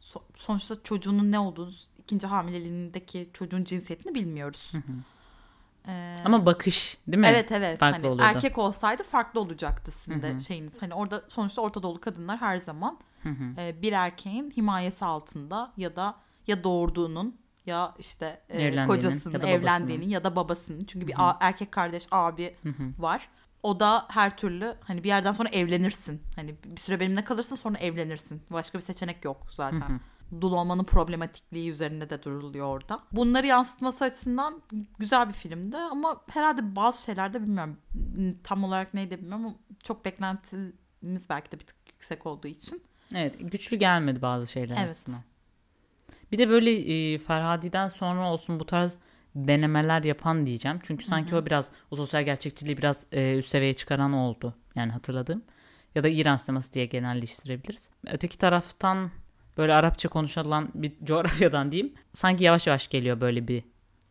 so- 0.02 0.22
sonuçta 0.36 0.84
çocuğunun 0.84 1.32
ne 1.32 1.40
olduğunu 1.40 1.72
ikinci 1.98 2.28
hamileliğindeki 2.28 3.30
çocuğun 3.34 3.64
cinsiyetini 3.64 4.16
bilmiyoruz. 4.16 4.72
Ee, 5.90 6.16
Ama 6.26 6.46
bakış 6.46 6.98
değil 7.08 7.18
mi? 7.22 7.28
Evet 7.28 7.52
evet. 7.52 7.80
Farklı 7.80 7.98
hani 7.98 8.08
olurdu. 8.08 8.24
erkek 8.26 8.58
olsaydı 8.58 9.04
farklı 9.04 9.40
olacaktı 9.40 9.92
sizin 9.92 10.22
de 10.22 10.40
şeyiniz. 10.40 10.74
Hani 10.80 10.94
orada 10.94 11.22
sonuçta 11.28 11.62
Orta 11.62 11.84
Doğulu 11.84 12.02
kadınlar 12.02 12.38
her 12.42 12.58
zaman 12.58 13.00
e, 13.58 13.82
bir 13.82 13.92
erkeğin 13.94 14.52
himayesi 14.52 15.06
altında 15.06 15.72
ya 15.78 15.96
da 15.96 16.16
ya 16.48 16.64
doğurduğunun 16.64 17.38
ya 17.66 17.96
işte 18.00 18.42
e, 18.50 18.58
kocasının 18.88 19.34
ya 19.34 19.40
evlendiğinin 19.60 20.10
ya 20.10 20.24
da 20.24 20.36
babasının 20.36 20.80
çünkü 20.86 21.08
bir 21.08 21.14
a- 21.18 21.38
erkek 21.40 21.72
kardeş 21.72 22.08
abi 22.12 22.56
var. 23.00 23.30
O 23.64 23.80
da 23.80 24.06
her 24.10 24.38
türlü 24.38 24.76
hani 24.84 25.04
bir 25.04 25.08
yerden 25.08 25.32
sonra 25.32 25.50
evlenirsin. 25.50 26.22
Hani 26.36 26.56
bir 26.64 26.78
süre 26.80 27.00
benimle 27.00 27.24
kalırsın 27.24 27.56
sonra 27.56 27.78
evlenirsin. 27.78 28.42
Başka 28.50 28.78
bir 28.78 28.84
seçenek 28.84 29.26
yok 29.26 29.38
zaten. 29.52 30.00
Dul 30.42 30.54
olmanın 30.54 30.84
problematikliği 30.84 31.72
üzerinde 31.72 32.10
de 32.10 32.24
duruluyor 32.24 32.68
orada. 32.68 33.00
Bunları 33.12 33.48
yansıtması 33.48 34.06
açısından 34.06 34.62
güzel 35.00 35.28
bir 35.28 35.34
filmdi 35.34 35.78
ama 35.78 36.22
herhalde 36.30 36.76
bazı 36.76 37.04
şeylerde 37.04 37.42
bilmiyorum 37.42 37.78
tam 38.44 38.64
olarak 38.64 38.94
neydi 38.94 39.18
bilmiyorum 39.18 39.46
ama 39.46 39.56
çok 39.84 40.06
beklentimiz 40.06 41.30
belki 41.30 41.52
de 41.52 41.60
bir 41.60 41.66
tık 41.66 41.76
yüksek 41.88 42.26
olduğu 42.26 42.48
için. 42.48 42.82
Evet 43.16 43.36
güçlü 43.52 43.78
gelmedi 43.78 44.22
bazı 44.22 44.48
şeyler 44.48 44.78
Evet. 44.80 44.90
aslında. 44.90 45.18
Bir 46.32 46.38
de 46.38 46.50
böyle 46.50 46.72
e, 46.72 47.18
Ferhadi'den 47.18 47.88
sonra 47.88 48.32
olsun 48.32 48.60
bu 48.60 48.66
tarz 48.66 48.98
denemeler 49.36 50.04
yapan 50.04 50.46
diyeceğim. 50.46 50.80
Çünkü 50.84 51.06
sanki 51.06 51.36
o 51.36 51.46
biraz 51.46 51.72
o 51.92 51.96
sosyal 51.96 52.24
gerçekçiliği 52.24 52.78
biraz 52.78 53.06
e, 53.12 53.38
üst 53.38 53.50
seviyeye 53.50 53.74
çıkaran 53.74 54.14
oldu. 54.14 54.56
Yani 54.76 54.92
hatırladığım. 54.92 55.44
Ya 55.96 56.04
da 56.04 56.10
İran 56.10 56.36
sineması 56.36 56.74
diye 56.74 56.86
genelleştirebiliriz. 56.86 57.90
Öteki 58.08 58.38
taraftan 58.38 59.12
böyle 59.60 59.74
Arapça 59.74 60.10
konuşulan 60.10 60.70
bir 60.74 60.94
coğrafyadan 61.04 61.72
diyeyim. 61.72 61.94
Sanki 62.14 62.44
yavaş 62.44 62.68
yavaş 62.68 62.88
geliyor 62.88 63.22
böyle 63.22 63.48
bir 63.48 63.64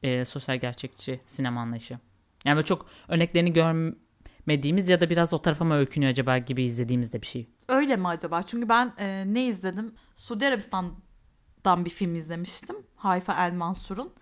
e, 0.02 0.24
sosyal 0.24 0.58
gerçekçi 0.58 1.20
sinema 1.26 1.60
anlayışı. 1.60 1.98
Yani 2.44 2.56
böyle 2.56 2.64
çok 2.64 2.86
örneklerini 3.08 3.52
görmediğimiz 3.52 4.88
ya 4.88 5.00
da 5.00 5.10
biraz 5.10 5.32
o 5.32 5.38
tarafa 5.38 5.64
mı 5.64 5.74
öykünüyor 5.74 6.10
acaba 6.12 6.38
gibi 6.38 6.62
izlediğimiz 6.62 7.12
de 7.12 7.22
bir 7.22 7.26
şey. 7.26 7.48
Öyle 7.68 7.96
mi 7.96 8.08
acaba? 8.08 8.42
Çünkü 8.42 8.68
ben 8.68 8.92
e, 8.98 9.24
ne 9.26 9.46
izledim? 9.46 9.94
Suudi 10.16 10.46
Arabistan'dan 10.46 11.84
bir 11.84 11.90
film 11.90 12.14
izlemiştim. 12.14 12.76
Hayfa 12.96 13.46
El 13.46 13.52
Mansur'un. 13.52 14.12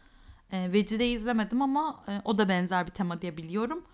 E, 0.52 0.72
Vecide'yi 0.72 1.16
izlemedim 1.16 1.62
ama 1.62 2.04
e, 2.08 2.20
o 2.24 2.38
da 2.38 2.48
benzer 2.48 2.86
bir 2.86 2.92
tema 2.92 3.22
diye 3.22 3.36
biliyorum. 3.36 3.84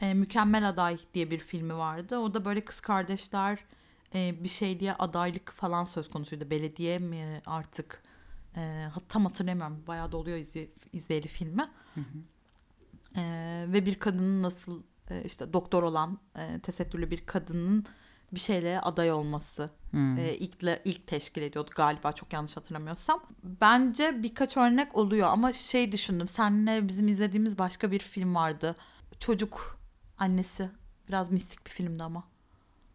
E, 0.00 0.14
Mükemmel 0.14 0.68
Aday 0.68 0.98
diye 1.14 1.30
bir 1.30 1.38
filmi 1.38 1.76
vardı. 1.76 2.18
O 2.18 2.34
da 2.34 2.44
böyle 2.44 2.64
kız 2.64 2.80
kardeşler 2.80 3.58
e, 4.14 4.44
bir 4.44 4.48
şeyliğe 4.48 4.94
adaylık 4.94 5.52
falan 5.52 5.84
söz 5.84 6.10
konusuydu. 6.10 6.50
Belediye 6.50 6.98
mi 6.98 7.42
artık? 7.46 8.02
E, 8.56 8.86
tam 9.08 9.24
hatırlamıyorum. 9.24 9.84
Bayağı 9.86 10.12
da 10.12 10.16
oluyor 10.16 10.38
izle, 10.38 10.68
izleyeli 10.92 11.28
filmi. 11.28 11.70
E, 13.16 13.64
ve 13.68 13.86
bir 13.86 13.98
kadının 13.98 14.42
nasıl 14.42 14.82
e, 15.10 15.22
işte 15.24 15.52
doktor 15.52 15.82
olan 15.82 16.18
e, 16.36 16.60
tesettürlü 16.60 17.10
bir 17.10 17.26
kadının 17.26 17.86
bir 18.32 18.40
şeyle 18.40 18.80
aday 18.80 19.12
olması 19.12 19.70
Hmm. 19.92 20.18
e, 20.18 20.34
ilk, 20.34 20.62
ilk 20.84 21.06
teşkil 21.06 21.42
ediyordu 21.42 21.70
galiba 21.74 22.12
çok 22.12 22.32
yanlış 22.32 22.56
hatırlamıyorsam. 22.56 23.22
Bence 23.42 24.22
birkaç 24.22 24.56
örnek 24.56 24.96
oluyor 24.96 25.28
ama 25.28 25.52
şey 25.52 25.92
düşündüm 25.92 26.28
seninle 26.28 26.88
bizim 26.88 27.08
izlediğimiz 27.08 27.58
başka 27.58 27.90
bir 27.90 27.98
film 27.98 28.34
vardı. 28.34 28.76
Çocuk 29.18 29.78
annesi 30.18 30.70
biraz 31.08 31.30
mistik 31.30 31.66
bir 31.66 31.70
filmdi 31.70 32.04
ama. 32.04 32.24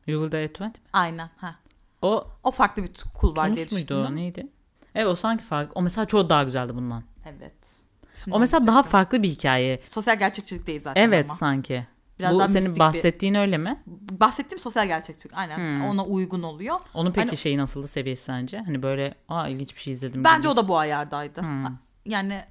Die 0.07 0.15
at 0.15 0.33
20 0.33 0.65
mi? 0.67 0.71
Aynen. 0.93 1.29
Ha. 1.37 1.55
O 2.01 2.27
O 2.43 2.51
farklı 2.51 2.83
bir 2.83 2.91
kul 3.13 3.35
var 3.35 3.55
diye 3.55 3.65
Tunus 3.65 3.71
muydu 3.71 3.87
düşündüm. 4.01 4.13
o 4.13 4.15
neydi? 4.15 4.47
Evet 4.95 5.07
o 5.07 5.15
sanki 5.15 5.43
farklı. 5.43 5.71
O 5.75 5.81
mesela 5.81 6.05
çok 6.05 6.29
daha 6.29 6.43
güzeldi 6.43 6.75
bundan. 6.75 7.03
Evet. 7.25 7.53
Şimdi 8.15 8.35
O 8.37 8.39
mesela 8.39 8.67
daha 8.67 8.83
farklı 8.83 9.23
bir 9.23 9.29
hikaye. 9.29 9.79
Sosyal 9.87 10.19
gerçekçilik 10.19 10.67
değil 10.67 10.81
zaten 10.83 11.01
Evet 11.01 11.25
ama. 11.29 11.33
sanki. 11.35 11.87
Biraz 12.19 12.33
Bu 12.33 12.37
senin 12.47 12.53
mistik 12.53 12.75
bir- 12.75 12.79
bahsettiğin 12.79 13.33
öyle 13.35 13.57
mi? 13.57 13.83
Bahsettiğim 14.11 14.59
sosyal 14.59 14.87
gerçekçilik 14.87 15.37
aynen 15.37 15.57
Hmm. 15.57 15.83
ona 15.85 16.05
uygun 16.05 16.43
oluyor. 16.43 16.79
Onun 16.93 17.11
peki 17.11 17.27
Hani- 17.27 17.37
şeyi 17.37 17.57
nasıldı 17.57 17.87
seviyesi 17.87 18.23
sence? 18.23 18.59
Hani 18.59 18.83
böyle 18.83 19.15
aa 19.29 19.47
ilginç 19.47 19.75
bir 19.75 19.81
şey 19.81 19.93
izledim. 19.93 20.23
Bence 20.23 20.39
gibi. 20.49 20.59
o 20.59 20.63
da 20.63 20.67
bu 20.67 20.77
ayardaydı. 20.77 21.41
Hmm. 21.41 21.65
Yani 22.05 22.41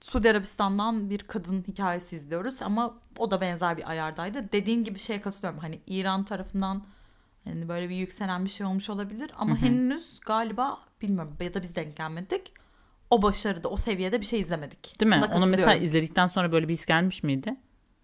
Suudi 0.00 0.30
Arabistan'dan 0.30 1.10
bir 1.10 1.18
kadın 1.18 1.64
hikayesi 1.68 2.16
izliyoruz 2.16 2.62
ama 2.62 2.94
o 3.18 3.30
da 3.30 3.40
benzer 3.40 3.76
bir 3.76 3.90
ayardaydı. 3.90 4.52
Dediğin 4.52 4.84
gibi 4.84 4.98
şeye 4.98 5.20
katılıyorum. 5.20 5.58
Hani 5.60 5.80
İran 5.86 6.24
tarafından 6.24 6.84
hani 7.44 7.68
böyle 7.68 7.88
bir 7.88 7.96
yükselen 7.96 8.44
bir 8.44 8.50
şey 8.50 8.66
olmuş 8.66 8.90
olabilir 8.90 9.30
ama 9.38 9.56
henüz 9.56 10.20
galiba 10.20 10.78
bilmiyorum 11.02 11.36
ya 11.40 11.54
da 11.54 11.62
biz 11.62 11.76
denk 11.76 11.96
gelmedik. 11.96 12.52
O 13.10 13.22
başarıda, 13.22 13.68
o 13.68 13.76
seviyede 13.76 14.20
bir 14.20 14.26
şey 14.26 14.40
izlemedik. 14.40 15.00
Değil 15.00 15.10
mi? 15.10 15.20
Buna 15.26 15.36
Onu 15.36 15.46
mesela 15.46 15.74
izledikten 15.74 16.26
sonra 16.26 16.52
böyle 16.52 16.68
bir 16.68 16.72
his 16.72 16.86
gelmiş 16.86 17.22
miydi? 17.22 17.56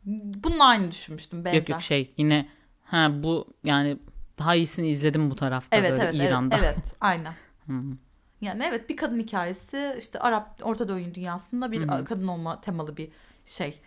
Bununla 0.04 0.64
aynı 0.64 0.90
düşünmüştüm 0.90 1.44
benzer. 1.44 1.59
Yok 1.59 1.68
yok 1.68 1.82
şey 1.82 2.14
yine 2.16 2.49
ha 2.85 3.23
bu 3.23 3.47
yani 3.64 3.99
daha 4.38 4.54
iyisini 4.54 4.88
izledim 4.88 5.30
bu 5.30 5.37
tarafta 5.37 5.76
Evet 5.76 5.90
böyle 5.90 6.02
evet 6.02 6.14
evet, 6.14 6.28
İran'da. 6.28 6.56
evet 6.56 6.78
aynen. 7.00 7.32
Hı. 7.66 7.73
Yani 8.40 8.64
evet 8.68 8.88
bir 8.88 8.97
kadın 8.97 9.18
hikayesi 9.18 9.94
işte 9.99 10.18
Arap 10.18 10.61
Orta 10.62 10.88
Doğu 10.88 11.14
dünyasında 11.14 11.73
bir 11.73 11.87
kadın 11.87 12.28
olma 12.28 12.61
temalı 12.61 12.97
bir 12.97 13.09
şey 13.44 13.80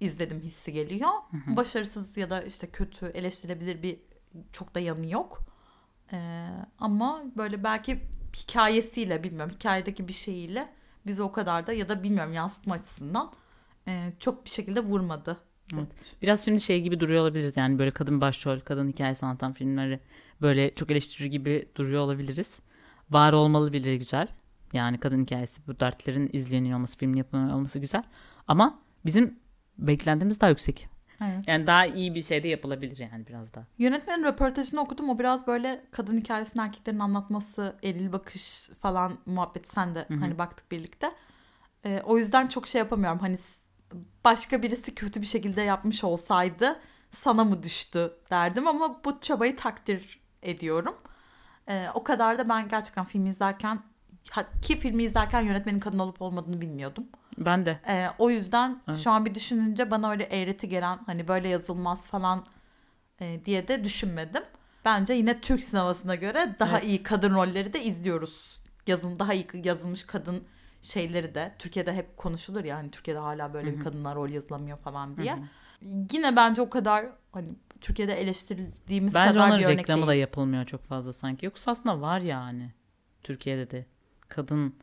izledim 0.00 0.40
hissi 0.40 0.72
geliyor. 0.72 1.10
Başarısız 1.46 2.16
ya 2.16 2.30
da 2.30 2.42
işte 2.42 2.66
kötü 2.66 3.06
eleştirilebilir 3.06 3.82
bir 3.82 3.98
çok 4.52 4.74
da 4.74 4.80
yanı 4.80 5.10
yok. 5.10 5.40
Ee, 6.12 6.48
ama 6.78 7.22
böyle 7.36 7.64
belki 7.64 8.02
hikayesiyle 8.36 9.22
bilmiyorum 9.22 9.52
hikayedeki 9.54 10.08
bir 10.08 10.12
şeyiyle 10.12 10.68
bizi 11.06 11.22
o 11.22 11.32
kadar 11.32 11.66
da 11.66 11.72
ya 11.72 11.88
da 11.88 12.02
bilmiyorum 12.02 12.32
yansıtma 12.32 12.74
açısından 12.74 13.32
e, 13.88 14.12
çok 14.18 14.44
bir 14.44 14.50
şekilde 14.50 14.80
vurmadı. 14.80 15.40
Biraz 16.22 16.44
şimdi 16.44 16.60
şey 16.60 16.82
gibi 16.82 17.00
duruyor 17.00 17.22
olabiliriz 17.22 17.56
yani 17.56 17.78
böyle 17.78 17.90
kadın 17.90 18.20
başrol, 18.20 18.60
kadın 18.60 18.88
hikayesi 18.88 19.26
anlatan 19.26 19.52
filmleri 19.52 20.00
böyle 20.42 20.74
çok 20.74 20.90
eleştiri 20.90 21.30
gibi 21.30 21.68
duruyor 21.76 22.02
olabiliriz. 22.02 22.60
Var 23.10 23.32
olmalı 23.32 23.72
bile 23.72 23.96
güzel. 23.96 24.28
Yani 24.72 25.00
kadın 25.00 25.22
hikayesi 25.22 25.66
bu 25.66 25.80
dertlerin 25.80 26.30
izleniyor 26.32 26.76
olması, 26.76 26.98
film 26.98 27.14
yapılıyor 27.14 27.50
olması 27.50 27.78
güzel. 27.78 28.02
Ama 28.48 28.82
bizim 29.04 29.38
beklentimiz 29.78 30.40
daha 30.40 30.50
yüksek. 30.50 30.88
Evet. 31.20 31.44
Yani 31.46 31.66
daha 31.66 31.86
iyi 31.86 32.14
bir 32.14 32.22
şey 32.22 32.42
de 32.42 32.48
yapılabilir 32.48 32.98
yani 32.98 33.26
biraz 33.26 33.54
daha. 33.54 33.64
Yönetmenin 33.78 34.24
röportajını 34.24 34.80
okudum. 34.80 35.10
O 35.10 35.18
biraz 35.18 35.46
böyle 35.46 35.84
kadın 35.90 36.18
hikayesini 36.18 36.62
erkeklerin 36.62 36.98
anlatması, 36.98 37.76
eril 37.82 38.12
bakış 38.12 38.68
falan 38.68 39.18
muhabbeti 39.26 39.68
sen 39.68 39.94
de 39.94 40.06
hani 40.08 40.38
baktık 40.38 40.72
birlikte. 40.72 41.12
Ee, 41.84 42.00
o 42.04 42.18
yüzden 42.18 42.46
çok 42.46 42.66
şey 42.66 42.78
yapamıyorum. 42.78 43.18
Hani 43.18 43.36
başka 44.24 44.62
birisi 44.62 44.94
kötü 44.94 45.20
bir 45.20 45.26
şekilde 45.26 45.62
yapmış 45.62 46.04
olsaydı 46.04 46.80
sana 47.10 47.44
mı 47.44 47.62
düştü 47.62 48.12
derdim 48.30 48.68
ama 48.68 49.04
bu 49.04 49.20
çabayı 49.20 49.56
takdir 49.56 50.20
ediyorum. 50.42 50.94
Ee, 51.68 51.86
o 51.94 52.04
kadar 52.04 52.38
da 52.38 52.48
ben 52.48 52.68
gerçekten 52.68 53.04
filmi 53.04 53.28
izlerken 53.28 53.78
ki 54.62 54.76
filmi 54.78 55.02
izlerken 55.04 55.40
yönetmenin 55.40 55.80
kadın 55.80 55.98
olup 55.98 56.22
olmadığını 56.22 56.60
bilmiyordum. 56.60 57.04
Ben 57.38 57.66
de. 57.66 57.78
Ee, 57.88 58.06
o 58.18 58.30
yüzden 58.30 58.82
Evet. 58.88 58.98
şu 58.98 59.10
an 59.10 59.24
bir 59.24 59.34
düşününce 59.34 59.90
bana 59.90 60.10
öyle 60.10 60.24
eğreti 60.24 60.68
gelen 60.68 60.98
hani 61.06 61.28
böyle 61.28 61.48
yazılmaz 61.48 62.08
falan 62.08 62.44
e, 63.20 63.44
diye 63.44 63.68
de 63.68 63.84
düşünmedim. 63.84 64.42
Bence 64.84 65.14
yine 65.14 65.40
Türk 65.40 65.62
sinemasına 65.62 66.14
göre 66.14 66.56
daha 66.58 66.78
Evet. 66.78 66.88
iyi 66.88 67.02
kadın 67.02 67.34
rolleri 67.34 67.72
de 67.72 67.82
izliyoruz. 67.84 68.62
Yazın 68.86 69.18
daha 69.18 69.34
iyi 69.34 69.46
yazılmış 69.64 70.02
kadın 70.06 70.44
şeyleri 70.82 71.34
de 71.34 71.52
Türkiye'de 71.58 71.92
hep 71.94 72.16
konuşulur 72.16 72.64
ya 72.64 72.76
hani 72.76 72.90
Türkiye'de 72.90 73.20
hala 73.20 73.54
böyle 73.54 73.74
bir 73.76 73.80
kadınlar 73.80 74.14
rol 74.14 74.28
yazılamıyor 74.28 74.78
falan 74.78 75.16
diye. 75.16 75.36
Yine 76.12 76.36
bence 76.36 76.62
o 76.62 76.70
kadar 76.70 77.06
hani 77.32 77.48
Türkiye'de 77.80 78.14
eleştirildiğimiz 78.20 79.14
Bence 79.14 79.32
kadar 79.32 79.46
onların 79.46 79.60
bir 79.60 79.64
örnek 79.66 79.78
reklamı 79.78 80.00
değil. 80.00 80.08
da 80.08 80.14
yapılmıyor 80.14 80.64
çok 80.64 80.84
fazla 80.84 81.12
sanki. 81.12 81.46
Yoksa 81.46 81.70
aslında 81.70 82.00
var 82.00 82.20
yani. 82.20 82.70
Türkiye'de 83.22 83.70
de 83.70 83.86
kadın 84.28 84.74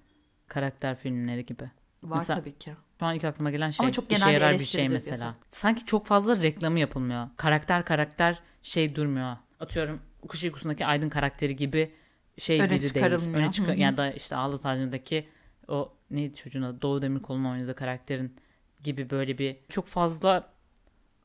karakter 0.47 0.95
filmleri 0.95 1.45
gibi. 1.45 1.63
Var 2.03 2.17
Mesela- 2.17 2.39
tabii 2.39 2.57
ki. 2.57 2.75
Şu 2.99 3.05
an 3.05 3.15
ilk 3.15 3.23
aklıma 3.23 3.51
gelen 3.51 3.71
şey 3.71 3.83
Ama 3.85 3.91
çok 3.93 4.09
genel 4.09 4.33
yarar 4.33 4.53
bir 4.53 4.59
şey 4.59 4.89
diyorsun. 4.89 5.11
mesela. 5.11 5.35
Sanki 5.49 5.85
çok 5.85 6.05
fazla 6.05 6.41
reklamı 6.41 6.79
yapılmıyor. 6.79 7.27
Karakter 7.37 7.85
karakter 7.85 8.39
şey 8.63 8.95
durmuyor. 8.95 9.37
Atıyorum 9.59 10.01
Kuş 10.27 10.43
Uykusu'ndaki 10.43 10.85
Aydın 10.85 11.09
karakteri 11.09 11.55
gibi 11.55 11.91
şey 12.37 12.59
Öne 12.61 12.69
biri 12.69 12.93
değil. 12.93 13.35
Öne 13.35 13.51
çıkar 13.51 13.73
ya 13.73 13.97
da 13.97 14.11
işte 14.11 14.35
Ağlı 14.35 14.57
Tacı'ndaki 14.57 15.27
o 15.67 15.93
neydi 16.11 16.35
çocuğun 16.35 16.61
adı? 16.61 16.81
Doğu 16.81 17.01
Demirkol'un 17.01 17.45
oynadığı 17.45 17.75
karakterin 17.75 18.35
gibi 18.83 19.09
böyle 19.09 19.37
bir 19.37 19.57
çok 19.69 19.87
fazla 19.87 20.53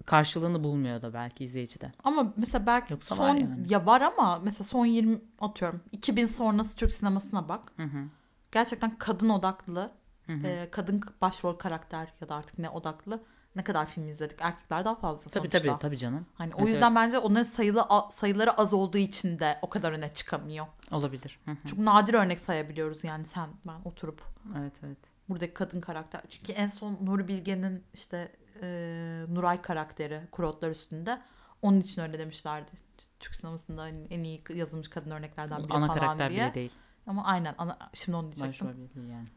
karşılığını 0.04 0.64
bulmuyor 0.64 1.02
da 1.02 1.14
belki 1.14 1.44
izleyicide. 1.44 1.92
Ama 2.04 2.32
mesela 2.36 2.66
belki 2.66 2.92
Yoksa 2.92 3.16
son 3.16 3.24
var 3.28 3.34
yani. 3.34 3.72
ya 3.72 3.86
var 3.86 4.00
ama 4.00 4.40
mesela 4.44 4.64
son 4.64 4.86
20 4.86 5.20
atıyorum 5.40 5.80
2000 5.92 6.26
sonrası 6.26 6.76
Türk 6.76 6.92
sinemasına 6.92 7.48
bak. 7.48 7.72
Hı 7.76 7.82
hı. 7.82 8.04
Gerçekten 8.52 8.98
kadın 8.98 9.28
odaklı, 9.28 9.90
Hı 10.26 10.32
hı. 10.32 10.46
e, 10.46 10.70
kadın 10.70 11.00
başrol 11.20 11.54
karakter 11.54 12.12
ya 12.20 12.28
da 12.28 12.34
artık 12.34 12.58
ne 12.58 12.70
odaklı 12.70 13.22
ne 13.56 13.64
kadar 13.64 13.86
film 13.86 14.08
izledik. 14.08 14.38
Erkekler 14.40 14.84
daha 14.84 14.94
fazla 14.94 15.30
Tabii 15.30 15.48
sonuçta. 15.50 15.58
tabii 15.68 15.78
tabii 15.78 15.98
canım. 15.98 16.26
Hani 16.34 16.54
o 16.54 16.58
Evet, 16.58 16.68
yüzden 16.68 16.94
bence 16.94 17.18
onların 17.18 17.42
sayılı 17.44 17.84
sayıları 18.16 18.52
az 18.52 18.72
olduğu 18.72 18.98
için 18.98 19.38
de 19.38 19.58
o 19.62 19.68
kadar 19.68 19.92
öne 19.92 20.12
çıkamıyor. 20.12 20.66
Olabilir. 20.90 21.38
Hı 21.44 21.50
hı. 21.50 21.68
Çok 21.68 21.78
nadir 21.78 22.14
örnek 22.14 22.40
sayabiliyoruz 22.40 23.04
yani 23.04 23.24
sen 23.24 23.48
ben 23.66 23.80
oturup 23.84 24.22
evet 24.58 24.72
evet. 24.82 24.98
buradaki 25.28 25.54
kadın 25.54 25.80
karakter. 25.80 26.22
Çünkü 26.28 26.52
en 26.52 26.68
son 26.68 26.98
Nuri 27.02 27.28
Bilge'nin 27.28 27.84
işte 27.94 28.32
e, 28.62 29.34
Nuray 29.34 29.62
karakteri 29.62 30.20
Kurotlar 30.30 30.70
üstünde. 30.70 31.22
Onun 31.62 31.80
için 31.80 32.02
öyle 32.02 32.18
demişlerdi. 32.18 32.70
İşte 32.98 33.12
Türk 33.20 33.34
sinemasında 33.34 33.82
hani 33.82 34.06
en 34.10 34.24
iyi 34.24 34.42
yazılmış 34.54 34.88
kadın 34.88 35.10
örneklerden 35.10 35.64
biri 35.64 35.72
Ana 35.72 35.86
falan 35.86 35.98
karakter 35.98 36.30
diye. 36.30 36.42
bile 36.44 36.54
değil. 36.54 36.72
Ama 37.06 37.24
aynen 37.24 37.54
ana, 37.58 37.78
şimdi 37.92 38.16
onu 38.16 38.32
diyecektim. 38.32 38.66
Başrol 38.68 38.78
bile 38.78 38.94
değil 38.94 39.08
yani. 39.08 39.28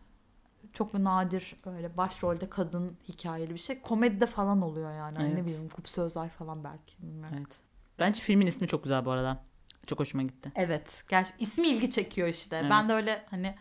Çok 0.73 0.93
nadir 0.93 1.55
öyle 1.65 1.97
başrolde 1.97 2.49
kadın 2.49 2.97
hikayeli 3.07 3.53
bir 3.53 3.59
şey. 3.59 3.81
Komedide 3.81 4.25
falan 4.25 4.61
oluyor 4.61 4.91
yani. 4.93 5.17
Hani 5.17 5.29
Ne 5.29 5.33
Evet. 5.33 5.45
bileyim 5.45 5.69
Kupse 5.69 6.01
Özay 6.01 6.29
falan 6.29 6.63
belki. 6.63 7.01
Bilmiyorum. 7.01 7.35
Evet. 7.37 7.61
Bence 7.99 8.21
filmin 8.21 8.47
ismi 8.47 8.67
çok 8.67 8.83
güzel 8.83 9.05
bu 9.05 9.11
arada. 9.11 9.43
Çok 9.87 9.99
hoşuma 9.99 10.23
gitti. 10.23 10.51
Evet. 10.55 11.03
Gerçi 11.09 11.33
ismi 11.39 11.67
ilgi 11.67 11.89
çekiyor 11.89 12.27
işte. 12.27 12.57
Evet. 12.57 12.71
Ben 12.71 12.89
de 12.89 12.93
öyle 12.93 13.25
hani 13.29 13.55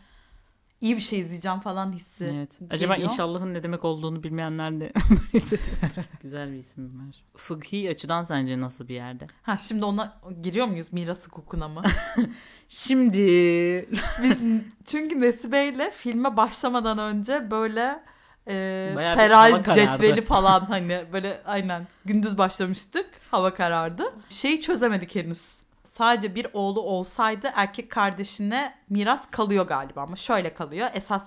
iyi 0.81 0.97
bir 0.97 1.01
şey 1.01 1.21
izleyeceğim 1.21 1.61
falan 1.61 1.93
hissi 1.93 2.25
Evet. 2.25 2.59
Acaba 2.71 2.95
geliyor. 2.95 3.11
inşallahın 3.13 3.55
ne 3.55 3.63
demek 3.63 3.85
olduğunu 3.85 4.23
bilmeyenler 4.23 4.81
de 4.81 4.93
hissediyordur. 5.35 6.03
Güzel 6.23 6.53
bir 6.53 6.59
isim 6.59 6.85
var. 6.85 7.25
Fıkhi 7.37 7.91
açıdan 7.91 8.23
sence 8.23 8.61
nasıl 8.61 8.89
bir 8.89 8.95
yerde? 8.95 9.27
Ha 9.43 9.57
şimdi 9.57 9.85
ona 9.85 10.21
giriyor 10.43 10.67
muyuz 10.67 10.93
miras 10.93 11.27
hukukuna 11.27 11.69
mı? 11.69 11.83
Şimdi 12.69 13.19
Biz 14.23 14.37
çünkü 14.85 15.21
Nesibe 15.21 15.69
ile 15.69 15.91
filme 15.91 16.37
başlamadan 16.37 16.99
önce 16.99 17.51
böyle 17.51 18.01
e, 18.49 18.93
Bayağı 18.97 19.17
feraj 19.17 19.65
cetveli 19.75 20.23
falan 20.23 20.61
hani 20.61 21.05
böyle 21.13 21.41
aynen 21.47 21.87
gündüz 22.05 22.39
başlamıştık 22.39 23.07
hava 23.31 23.55
karardı. 23.55 24.13
Şeyi 24.29 24.61
çözemedik 24.61 25.15
henüz. 25.15 25.63
Sadece 25.99 26.35
bir 26.35 26.47
oğlu 26.53 26.81
olsaydı 26.81 27.51
erkek 27.55 27.91
kardeşine 27.91 28.75
miras 28.89 29.23
kalıyor 29.31 29.67
galiba 29.67 30.03
ama 30.03 30.17
şöyle 30.17 30.55
kalıyor. 30.55 30.91
Esas 30.95 31.23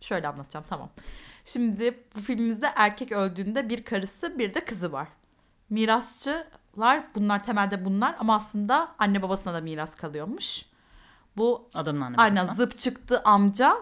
şöyle 0.00 0.28
anlatacağım 0.28 0.66
tamam. 0.68 0.90
Şimdi 1.44 2.04
bu 2.16 2.20
filmimizde 2.20 2.72
erkek 2.76 3.12
öldüğünde 3.12 3.68
bir 3.68 3.84
karısı 3.84 4.38
bir 4.38 4.54
de 4.54 4.64
kızı 4.64 4.92
var. 4.92 5.08
Mirasçılar 5.70 7.04
bunlar 7.14 7.44
temelde 7.44 7.84
bunlar 7.84 8.16
ama 8.18 8.36
aslında 8.36 8.88
anne 8.98 9.22
babasına 9.22 9.54
da 9.54 9.60
miras 9.60 9.94
kalıyormuş. 9.94 10.66
Bu 11.36 11.68
adamın 11.74 12.00
annesi. 12.00 12.22
aynen 12.22 12.54
zıp 12.54 12.78
çıktı 12.78 13.22
amca 13.24 13.76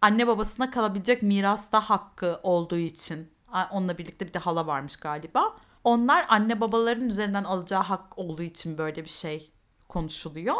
anne 0.00 0.26
babasına 0.26 0.70
kalabilecek 0.70 1.22
mirasta 1.22 1.80
hakkı 1.80 2.40
olduğu 2.42 2.78
için 2.78 3.32
onunla 3.70 3.98
birlikte 3.98 4.28
bir 4.28 4.32
de 4.34 4.38
hala 4.38 4.66
varmış 4.66 4.96
galiba. 4.96 5.56
Onlar 5.84 6.26
anne 6.28 6.60
babaların 6.60 7.08
üzerinden 7.08 7.44
alacağı 7.44 7.82
hak 7.82 8.18
olduğu 8.18 8.42
için 8.42 8.78
böyle 8.78 9.04
bir 9.04 9.08
şey 9.10 9.52
konuşuluyor. 9.88 10.56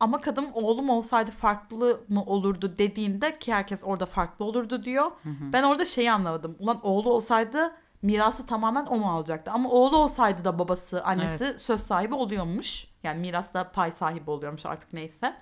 Ama 0.00 0.20
kadın 0.20 0.50
oğlum 0.54 0.90
olsaydı 0.90 1.30
farklı 1.30 2.04
mı 2.08 2.24
olurdu 2.24 2.78
dediğinde 2.78 3.38
ki 3.38 3.54
herkes 3.54 3.80
orada 3.84 4.06
farklı 4.06 4.44
olurdu 4.44 4.84
diyor. 4.84 5.10
Ben 5.52 5.62
orada 5.62 5.84
şeyi 5.84 6.12
anlamadım. 6.12 6.56
Ulan 6.58 6.80
oğlu 6.86 7.12
olsaydı 7.12 7.72
mirası 8.02 8.46
tamamen 8.46 8.86
o 8.86 8.96
mu 8.96 9.10
alacaktı? 9.10 9.50
Ama 9.50 9.68
oğlu 9.70 9.96
olsaydı 9.96 10.44
da 10.44 10.58
babası, 10.58 11.04
annesi 11.04 11.58
söz 11.58 11.80
sahibi 11.80 12.14
oluyormuş. 12.14 12.86
Yani 13.02 13.20
mirasta 13.20 13.70
pay 13.72 13.92
sahibi 13.92 14.30
oluyormuş 14.30 14.66
artık 14.66 14.92
neyse. 14.92 15.36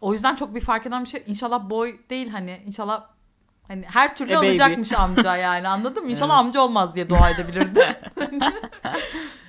O 0.00 0.12
yüzden 0.12 0.34
çok 0.34 0.54
bir 0.54 0.60
fark 0.60 0.86
eden 0.86 1.04
bir 1.04 1.08
şey. 1.08 1.24
İnşallah 1.26 1.70
boy 1.70 2.00
değil 2.10 2.28
hani 2.28 2.62
inşallah 2.66 3.06
hani 3.70 3.84
her 3.86 4.16
türlü 4.16 4.32
E, 4.32 4.36
baby. 4.36 4.48
alacakmış 4.48 4.92
amca 4.92 5.36
yani 5.36 5.68
anladın 5.68 6.04
mı? 6.04 6.10
İnşallah 6.10 6.34
Evet. 6.34 6.46
amca 6.46 6.60
olmaz 6.60 6.94
diye 6.94 7.10
dua 7.10 7.30
edebilirdi. 7.30 8.00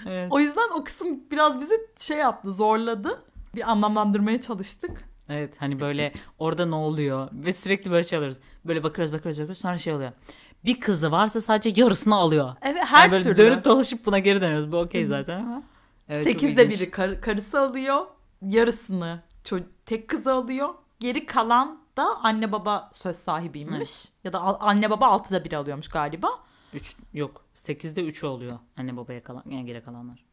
Evet. 0.08 0.28
o 0.32 0.40
yüzden 0.40 0.70
o 0.76 0.84
kısım 0.84 1.20
biraz 1.32 1.60
bizi 1.62 1.74
şey 2.00 2.18
yaptı, 2.18 2.54
zorladı. 2.54 3.24
Bir 3.56 3.72
anlamlandırmaya 3.72 4.42
çalıştık. 4.42 5.04
Evet 5.30 5.54
hani 5.60 5.80
böyle 5.80 6.14
orada 6.40 6.66
ne 6.66 6.76
oluyor 6.76 7.30
ve 7.34 7.54
sürekli 7.54 7.92
böyle 7.92 8.04
şey 8.04 8.18
alıyoruz. 8.18 8.38
Böyle 8.66 8.84
bakıyoruz 8.84 9.14
bakıyoruz 9.14 9.40
bakıyoruz 9.40 9.58
sonra 9.62 9.78
şey 9.78 9.94
oluyor. 9.94 10.12
Bir 10.66 10.80
kızı 10.80 11.12
varsa 11.12 11.42
sadece 11.42 11.82
yarısını 11.82 12.16
alıyor. 12.16 12.56
Evet 12.62 12.84
her 12.86 13.02
Yani 13.04 13.12
böyle 13.12 13.24
türlü. 13.24 13.38
dönüp 13.38 13.66
dolaşıp 13.66 14.06
buna 14.06 14.20
geri 14.20 14.42
dönüyoruz. 14.42 14.72
Bu 14.72 14.78
okey 14.78 15.06
zaten 15.06 15.40
ama. 15.40 15.64
Evet, 16.10 16.24
Sekizde 16.24 16.70
biri 16.70 16.92
kar- 16.92 17.22
karısı 17.22 17.60
alıyor. 17.60 18.06
Yarısını 18.42 19.20
ço- 19.46 19.64
tek 19.86 20.08
kızı 20.08 20.34
alıyor. 20.34 20.70
Geri 21.00 21.26
kalan 21.26 21.81
da 22.02 22.18
anne 22.24 22.52
baba 22.52 22.90
söz 22.94 23.16
sahibiymiş. 23.16 24.06
Ya 24.24 24.34
da 24.34 24.40
anne 24.62 24.90
baba 24.90 25.08
altıda 25.08 25.46
biri 25.46 25.58
alıyormuş 25.58 25.88
galiba. 25.88 26.30
Üç, 26.74 26.96
yok 27.14 27.46
8'de 27.56 28.04
3 28.04 28.24
oluyor 28.24 28.60
anne 28.78 28.98
babaya 28.98 29.24
kalan 29.24 29.44
yani 29.50 29.66
geri 29.66 29.84
kalanlar. 29.84 30.26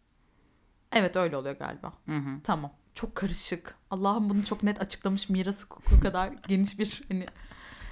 Evet 0.92 1.16
öyle 1.16 1.36
oluyor 1.36 1.56
galiba. 1.58 1.92
Hı 2.06 2.16
hı. 2.16 2.40
Tamam. 2.44 2.72
Çok 2.94 3.14
karışık. 3.14 3.74
Allah'ım 3.90 4.30
bunu 4.30 4.44
çok 4.44 4.62
net 4.62 4.82
açıklamış 4.82 5.28
miras 5.28 5.64
hukuku 5.64 6.00
kadar 6.00 6.28
geniş 6.48 6.78
bir 6.78 7.02
hani 7.08 7.26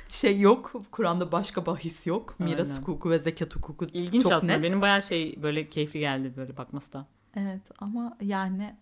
şey 0.08 0.40
yok. 0.40 0.72
Kur'an'da 0.90 1.32
başka 1.32 1.66
bahis 1.66 2.06
yok. 2.06 2.40
Miras 2.40 2.68
Aynen. 2.68 2.80
hukuku 2.80 3.10
ve 3.10 3.18
zekat 3.18 3.56
hukuku 3.56 3.84
İlginç 3.92 4.22
çok 4.22 4.32
aslında. 4.32 4.52
net. 4.52 4.62
Benim 4.62 4.80
bayağı 4.80 5.02
şey 5.02 5.42
böyle 5.42 5.70
keyifli 5.70 5.98
geldi 6.00 6.32
böyle 6.36 6.56
bakması 6.56 6.92
da. 6.92 7.06
Evet 7.36 7.62
ama 7.78 8.16
yani 8.20 8.76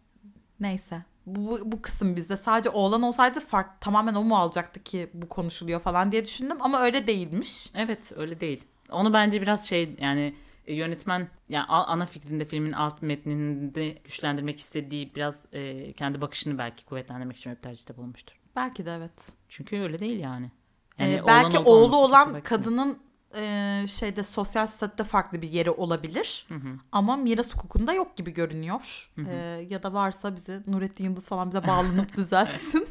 neyse. 0.61 1.05
Bu, 1.27 1.61
bu, 1.65 1.83
kısım 1.83 2.17
bizde 2.17 2.37
sadece 2.37 2.71
oğlan 2.71 3.03
olsaydı 3.03 3.41
fark 3.41 3.81
tamamen 3.81 4.15
o 4.15 4.25
mu 4.25 4.37
alacaktı 4.37 4.83
ki 4.83 5.11
bu 5.15 5.29
konuşuluyor 5.29 5.81
falan 5.81 6.13
diye 6.13 6.25
düşündüm 6.25 6.57
ama 6.61 6.81
öyle 6.81 7.07
değilmiş. 7.07 7.71
Evet 7.75 8.13
öyle 8.17 8.41
değil. 8.41 8.65
Onu 8.91 9.13
bence 9.13 9.43
biraz 9.43 9.69
şey 9.69 9.97
yani 10.01 10.35
e, 10.67 10.75
yönetmen 10.75 11.29
yani 11.49 11.65
ana 11.67 12.07
fikrinde 12.07 12.45
filmin 12.45 12.73
alt 12.73 13.03
metninde 13.03 13.89
güçlendirmek 13.91 14.59
istediği 14.61 15.15
biraz 15.15 15.47
e, 15.53 15.93
kendi 15.93 16.21
bakışını 16.21 16.59
belki 16.59 16.85
kuvvetlendirmek 16.85 17.37
için 17.37 17.51
öyle 17.51 17.57
bir 17.59 17.63
tercihte 17.63 17.97
bulunmuştur. 17.97 18.41
Belki 18.57 18.87
de 18.87 18.95
evet. 18.95 19.33
Çünkü 19.49 19.77
öyle 19.77 19.99
değil 19.99 20.21
yani. 20.21 20.51
Ee, 20.99 21.05
Yani 21.11 21.27
belki 21.27 21.59
olan 21.59 21.67
olup 21.67 21.95
oğlu 21.95 21.97
olan 21.97 22.35
belki. 22.35 22.49
kadının 22.49 22.99
e, 23.37 23.85
şeyde 23.89 24.25
sosyal 24.25 24.67
statüde 24.67 25.05
farklı 25.05 25.43
bir 25.43 25.49
yeri 25.49 25.71
olabilir. 25.71 26.47
Hı 26.49 26.55
hı. 26.55 26.69
Ama 26.93 27.17
miras 27.17 27.55
hukukunda 27.55 27.93
yok 27.93 28.17
gibi 28.17 28.35
görünüyor. 28.35 29.09
Hı 29.15 29.23
hı. 29.23 29.27
Ee, 29.31 29.67
ya 29.71 29.83
da 29.83 29.93
varsa 29.93 30.37
bize 30.37 30.63
Nurettin 30.67 31.05
Yıldız 31.05 31.29
falan 31.29 31.49
bize 31.49 31.67
bağlanıp 31.67 32.17
düzeltsin. 32.17 32.87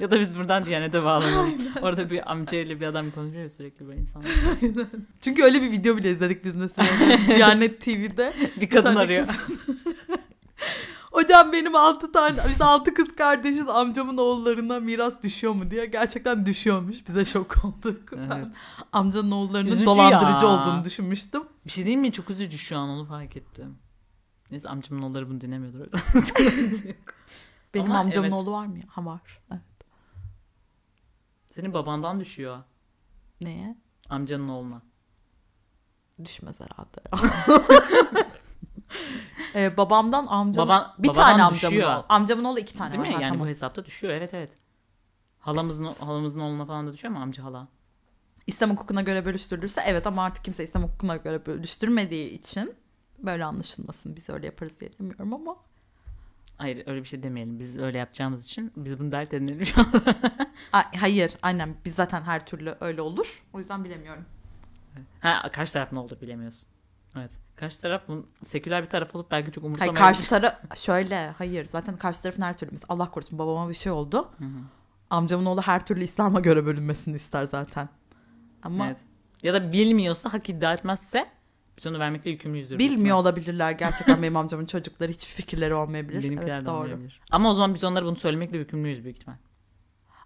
Ya 0.00 0.10
da 0.10 0.20
biz 0.20 0.38
buradan 0.38 0.66
Diyanet'e 0.66 1.02
bağlanalım. 1.02 1.54
Orada 1.82 2.10
bir 2.10 2.30
amcayla 2.32 2.80
bir 2.80 2.86
adam 2.86 3.10
konuşuyor 3.10 3.48
sürekli 3.48 3.88
böyle 3.88 4.00
insanlar. 4.00 4.30
Çünkü 5.20 5.42
öyle 5.42 5.62
bir 5.62 5.70
video 5.70 5.96
bile 5.96 6.10
izledik 6.10 6.44
biz 6.44 6.56
mesela. 6.56 6.88
Diyanet 7.26 7.80
TV'de. 7.80 8.32
bir 8.60 8.70
kadın 8.70 8.96
arıyor. 8.96 9.26
Hocam 11.10 11.52
benim 11.52 11.76
altı 11.76 12.12
tane, 12.12 12.38
biz 12.48 12.60
altı 12.60 12.94
kız 12.94 13.14
kardeşiz 13.16 13.68
amcamın 13.68 14.16
oğullarına 14.16 14.80
miras 14.80 15.22
düşüyor 15.22 15.52
mu 15.52 15.70
diye. 15.70 15.86
Gerçekten 15.86 16.46
düşüyormuş. 16.46 17.08
Bize 17.08 17.24
şok 17.24 17.64
olduk. 17.64 18.12
Ben 18.12 18.30
Evet. 18.36 18.56
amcanın 18.92 19.30
oğullarının 19.30 19.70
Üzücü 19.70 19.86
dolandırıcı 19.86 20.44
ya. 20.44 20.50
olduğunu 20.50 20.84
düşünmüştüm. 20.84 21.42
Bir 21.66 21.70
şey 21.70 21.86
değil 21.86 21.96
mi? 21.96 22.12
Çok 22.12 22.30
üzücü 22.30 22.58
şu 22.58 22.78
an 22.78 22.88
onu 22.88 23.06
fark 23.06 23.36
ettim. 23.36 23.78
Neyse 24.50 24.68
amcamın 24.68 25.02
oğulları 25.02 25.30
bunu 25.30 25.40
dinlemiyordur. 25.40 25.86
Benim 27.74 27.90
Ama 27.90 28.00
amcamın 28.00 28.28
evet. 28.28 28.38
oğlu 28.38 28.52
var 28.52 28.66
mı? 28.66 28.76
Ha 28.88 29.04
var. 29.04 29.40
Evet. 29.52 29.60
Senin 31.50 31.72
babandan 31.74 32.20
düşüyor. 32.20 32.58
Neye? 33.40 33.76
Amcanın 34.08 34.48
oğluna. 34.48 34.82
Düşmez 36.24 36.56
herhalde. 36.60 37.26
ee, 39.54 39.76
babamdan 39.76 40.26
amcam 40.26 40.68
Baban- 40.68 40.94
bir 40.98 41.08
babadan 41.08 41.22
tane 41.22 41.42
amcamın 41.42 41.76
düşüyor. 41.76 41.94
oğlu. 41.96 42.04
Amcamın 42.08 42.44
oğlu 42.44 42.58
iki 42.58 42.74
tane 42.74 42.92
Değil 42.92 43.00
var. 43.02 43.08
mi? 43.08 43.14
Ha, 43.14 43.20
Yani 43.22 43.30
tamam. 43.30 43.44
bu 43.46 43.48
hesapta 43.50 43.84
düşüyor. 43.84 44.12
Evet 44.12 44.34
evet. 44.34 44.52
Halamızın 45.38 45.84
halamızın 45.84 46.40
oğluna 46.40 46.66
falan 46.66 46.86
da 46.86 46.92
düşüyor 46.92 47.14
mu 47.14 47.20
amca 47.20 47.44
hala? 47.44 47.68
İslam 48.46 48.70
hukukuna 48.70 49.02
göre 49.02 49.24
bölüştürülürse 49.24 49.82
evet 49.86 50.06
ama 50.06 50.24
artık 50.24 50.44
kimse 50.44 50.64
İslam 50.64 50.82
hukukuna 50.82 51.16
göre 51.16 51.46
bölüştürmediği 51.46 52.30
için 52.30 52.74
böyle 53.18 53.44
anlaşılmasın. 53.44 54.16
Biz 54.16 54.28
öyle 54.30 54.46
yaparız 54.46 54.80
diye 54.80 54.90
demiyorum 54.98 55.32
ama. 55.34 55.56
Hayır 56.58 56.82
öyle 56.86 57.00
bir 57.00 57.08
şey 57.08 57.22
demeyelim. 57.22 57.58
Biz 57.58 57.78
öyle 57.78 57.98
yapacağımız 57.98 58.44
için 58.44 58.72
biz 58.76 58.98
bunu 58.98 59.12
dert 59.12 59.34
edinelim 59.34 59.66
şu 59.66 59.80
an. 59.80 59.86
Ay, 60.72 60.84
hayır 61.00 61.32
aynen 61.42 61.76
biz 61.84 61.94
zaten 61.94 62.22
her 62.22 62.46
türlü 62.46 62.74
öyle 62.80 63.02
olur. 63.02 63.42
O 63.52 63.58
yüzden 63.58 63.84
bilemiyorum. 63.84 64.24
ha 65.20 65.50
karşı 65.52 65.72
taraf 65.72 65.92
ne 65.92 65.98
olur 65.98 66.20
bilemiyorsun. 66.20 66.68
Evet. 67.16 67.30
Karşı 67.56 67.80
taraf 67.80 68.02
bunun 68.08 68.26
seküler 68.44 68.82
bir 68.82 68.88
taraf 68.88 69.14
olup 69.14 69.30
belki 69.30 69.52
çok 69.52 69.64
Hayır 69.64 69.66
umursamayabilir. 69.66 70.00
karşı 70.04 70.28
taraf 70.28 70.76
şöyle 70.76 71.30
hayır 71.30 71.64
zaten 71.64 71.96
karşı 71.96 72.22
tarafın 72.22 72.42
her 72.42 72.56
türlü. 72.56 72.70
Allah 72.88 73.10
korusun 73.10 73.38
babama 73.38 73.68
bir 73.68 73.74
şey 73.74 73.92
oldu. 73.92 74.28
Hı 74.38 74.44
hı. 74.44 74.48
Amcamın 75.10 75.46
oğlu 75.46 75.62
her 75.62 75.86
türlü 75.86 76.04
İslam'a 76.04 76.40
göre 76.40 76.66
bölünmesini 76.66 77.16
ister 77.16 77.44
zaten. 77.44 77.88
Ama 78.62 78.86
Evet. 78.86 78.96
Ya 79.42 79.54
da 79.54 79.72
bilmiyorsa 79.72 80.32
hak 80.32 80.48
iddia 80.48 80.72
etmezse 80.74 81.26
biz 81.78 81.86
onu 81.86 81.98
vermekle 81.98 82.30
yükümlüyüzdür. 82.30 82.78
bilmiyor 82.78 83.16
olabilirler 83.16 83.70
gerçekten 83.70 84.22
benim 84.22 84.36
amcamın 84.36 84.66
çocukları 84.66 85.12
hiçbir 85.12 85.32
fikirleri 85.32 85.74
olmayabilir. 85.74 86.22
Benimkiler 86.22 86.54
evet, 86.54 86.62
de 86.62 86.66
doğru. 86.66 86.76
olmayabilir. 86.76 87.20
Ama 87.30 87.50
o 87.50 87.54
zaman 87.54 87.74
biz 87.74 87.84
onlara 87.84 88.04
bunu 88.04 88.16
söylemekle 88.16 88.58
yükümlüyüz 88.58 89.04
büyük 89.04 89.16
ihtimal. 89.16 89.36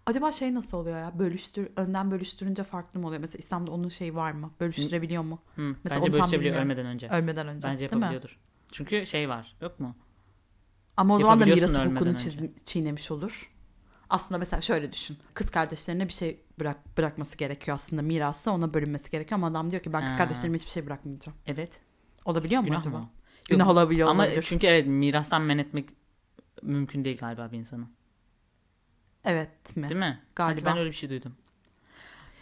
Acaba 0.07 0.33
şey 0.33 0.55
nasıl 0.55 0.77
oluyor 0.79 0.99
ya? 0.99 1.19
Bölüştür, 1.19 1.69
önden 1.77 2.11
bölüştürünce 2.11 2.63
farklı 2.65 3.01
mı 3.01 3.07
oluyor? 3.07 3.21
Mesela 3.21 3.39
İslam'da 3.39 3.71
onun 3.71 3.89
şeyi 3.89 4.15
var 4.15 4.33
mı? 4.33 4.51
Bölüştürebiliyor 4.61 5.23
mu? 5.23 5.43
Hı, 5.57 5.75
Mesela 5.85 6.01
bence 6.07 6.11
onu 6.17 6.21
tam 6.23 6.33
bilmiyorum. 6.33 6.63
ölmeden 6.63 6.87
önce. 6.87 7.09
Ölmeden 7.09 7.49
önce. 7.49 7.69
Bence 7.69 7.79
değil 7.81 7.91
mi? 7.93 7.97
yapabiliyordur. 7.97 8.39
Çünkü 8.73 9.07
şey 9.07 9.29
var 9.29 9.57
yok 9.61 9.81
mu? 9.81 9.97
Ama 10.97 11.15
o 11.15 11.19
zaman 11.19 11.41
da 11.41 11.45
Yapabiliyorsun 11.47 11.75
miras 11.81 11.91
hukukunu 11.91 12.09
ölmeden 12.09 12.25
çiz- 12.25 12.65
çiğnemiş 12.65 13.11
olur. 13.11 13.51
Aslında 14.11 14.39
mesela 14.39 14.61
şöyle 14.61 14.93
düşün. 14.93 15.19
Kız 15.35 15.51
kardeşlerine 15.51 16.09
bir 16.09 16.13
şey 16.13 16.41
bırak 16.61 16.99
bırakması 16.99 17.37
gerekiyor 17.37 17.77
aslında 17.77 18.03
mirası 18.03 18.51
ona 18.51 18.75
bölünmesi 18.75 19.11
gerekiyor 19.11 19.39
ama 19.39 19.47
adam 19.47 19.71
diyor 19.71 19.83
ki 19.83 19.93
ben 19.93 20.03
kız 20.05 20.13
Ha. 20.13 20.17
kardeşlerime 20.17 20.57
hiçbir 20.59 20.71
şey 20.71 20.87
bırakmayacağım. 20.87 21.39
Evet. 21.47 21.81
Olabiliyor 22.25 22.61
mu 22.61 22.67
Günah 22.67 22.79
acaba? 22.79 22.99
mı? 22.99 23.11
Günah 23.49 23.65
Yok. 23.65 23.73
olabiliyor 23.73 24.09
Ama 24.09 24.23
olabilir. 24.23 24.43
çünkü 24.49 24.67
evet 24.67 24.87
mirastan 24.87 25.43
men 25.43 25.59
etmek 25.59 25.89
mümkün 26.63 27.05
değil 27.05 27.19
galiba 27.19 27.53
bir 27.53 27.59
insanın. 27.59 27.89
Evet 29.25 29.77
mi? 29.77 29.89
Değil 29.89 30.01
mi? 30.01 30.21
Sanki 30.37 30.55
Galiba. 30.55 30.71
ben 30.71 30.79
öyle 30.79 30.91
bir 30.91 30.95
şey 30.95 31.11
duydum. 31.11 31.35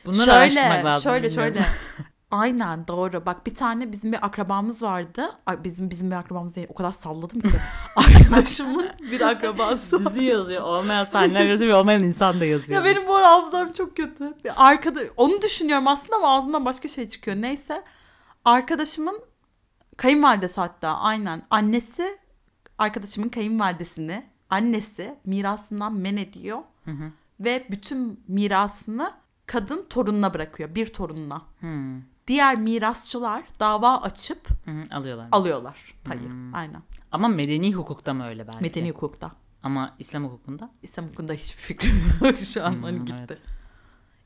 Bunları 0.05 0.33
araştırmak 0.33 0.85
lazım. 0.85 1.03
Şöyle 1.13 1.29
bilmiyorum. 1.29 1.55
şöyle. 1.55 1.67
Aynen 2.31 2.89
doğru. 2.89 3.27
Bak 3.27 3.47
bir 3.47 3.55
tane 3.55 3.93
bizim 3.93 4.13
bir 4.13 4.27
akrabamız 4.27 4.83
vardı. 4.83 5.31
Ay, 5.47 5.65
bizim 5.65 5.91
bizim 5.91 6.11
bir 6.11 6.17
akrabamız 6.17 6.55
değil. 6.55 6.67
O 6.71 6.75
kadar 6.75 6.93
salladım 6.93 7.41
ki. 7.41 7.49
Arkadaşımın 7.97 8.91
bir 9.13 9.21
akrabası. 9.21 10.07
Dizi 10.07 10.25
yazıyor. 10.25 10.63
Olmayan 10.63 11.05
sahneler 11.05 11.47
yazıyor 11.47 11.71
ve 11.71 11.75
olmayan 11.75 12.03
insan 12.03 12.41
da 12.41 12.45
yazıyor. 12.45 12.85
Ya 12.85 12.91
benim 12.91 13.09
bu 13.09 13.15
ara 13.15 13.31
hafızam 13.31 13.73
çok 13.73 13.97
kötü. 13.97 14.35
Arkada 14.57 15.01
onu 15.17 15.43
düşünüyorum 15.43 15.89
aslında 15.89 16.17
ama 16.17 16.37
ağzımdan 16.39 16.65
başka 16.65 16.89
şey 16.89 17.09
çıkıyor. 17.09 17.37
Neyse. 17.37 17.83
Arkadaşımın 18.45 19.21
kayınvalidesi 19.97 20.61
hatta 20.61 20.99
aynen. 20.99 21.43
Annesi 21.51 22.19
arkadaşımın 22.79 23.29
kayınvalidesini 23.29 24.27
annesi 24.51 25.15
mirasından 25.25 25.93
men 25.93 26.17
ediyor. 26.17 26.59
Hı 26.85 26.91
hı. 26.91 27.13
Ve 27.41 27.67
bütün 27.71 28.25
mirasını 28.29 29.13
kadın 29.47 29.87
torununa 29.91 30.35
bırakıyor. 30.35 30.75
Bir 30.75 30.93
torununa. 30.93 31.43
Hmm. 31.61 32.03
Diğer 32.27 32.57
mirasçılar 32.59 33.45
dava 33.61 34.01
açıp 34.01 34.49
Hı 34.65 34.71
hı, 34.71 34.83
alıyorlar. 34.97 35.29
alıyorlar 35.33 35.95
payı. 36.05 36.21
Hmm. 36.21 36.55
Aynen. 36.55 36.83
Ama 37.13 37.29
medeni 37.29 37.73
hukukta 37.73 38.15
mı 38.15 38.27
öyle 38.27 38.47
belki? 38.47 38.59
Medeni 38.61 38.91
hukukta. 38.91 39.33
Ama 39.63 39.95
İslam 39.99 40.25
hukukunda? 40.25 40.71
İslam 40.83 41.05
hukukunda 41.07 41.33
hiçbir 41.33 41.63
fikrim 41.63 42.03
yok 42.23 42.39
şu 42.39 42.65
an 42.67 42.73
Hmm, 42.73 42.83
hani 42.83 42.99
gitti. 43.05 43.15
evet. 43.29 43.43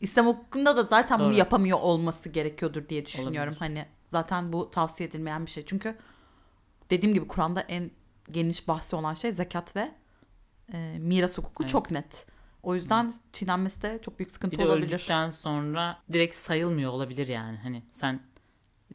İslam 0.00 0.26
hukukunda 0.26 0.76
da 0.76 0.82
zaten 0.84 1.18
bunu 1.18 1.28
Doğru. 1.28 1.34
yapamıyor 1.36 1.78
olması 1.80 2.28
gerekiyordur 2.28 2.88
diye 2.88 3.06
düşünüyorum. 3.06 3.52
Olabilir. 3.52 3.58
Hani 3.76 3.86
zaten 4.08 4.52
bu 4.52 4.70
tavsiye 4.70 5.08
edilmeyen 5.08 5.46
bir 5.46 5.50
şey. 5.50 5.64
Çünkü 5.66 5.96
dediğim 6.90 7.14
gibi 7.14 7.28
Kur'an'da 7.28 7.60
en 7.60 7.90
geniş 8.30 8.68
bahsi 8.68 8.96
olan 8.96 9.14
şey 9.14 9.32
zekat 9.32 9.76
ve 9.76 9.90
e, 10.72 10.98
miras 10.98 11.38
hukuku 11.38 11.62
Evet. 11.62 11.70
çok 11.70 11.90
net. 11.90 12.26
O 12.66 12.74
yüzden 12.74 13.14
çiğnenmesi 13.32 13.82
de 13.82 13.98
çok 14.02 14.18
büyük 14.18 14.30
sıkıntı 14.30 14.52
Bir 14.52 14.58
de 14.58 14.66
olabilir. 14.66 14.94
öldükten 14.94 15.30
sonra 15.30 15.98
direkt 16.12 16.34
sayılmıyor 16.34 16.92
olabilir 16.92 17.26
yani. 17.26 17.56
Hani 17.56 17.82
sen 17.90 18.20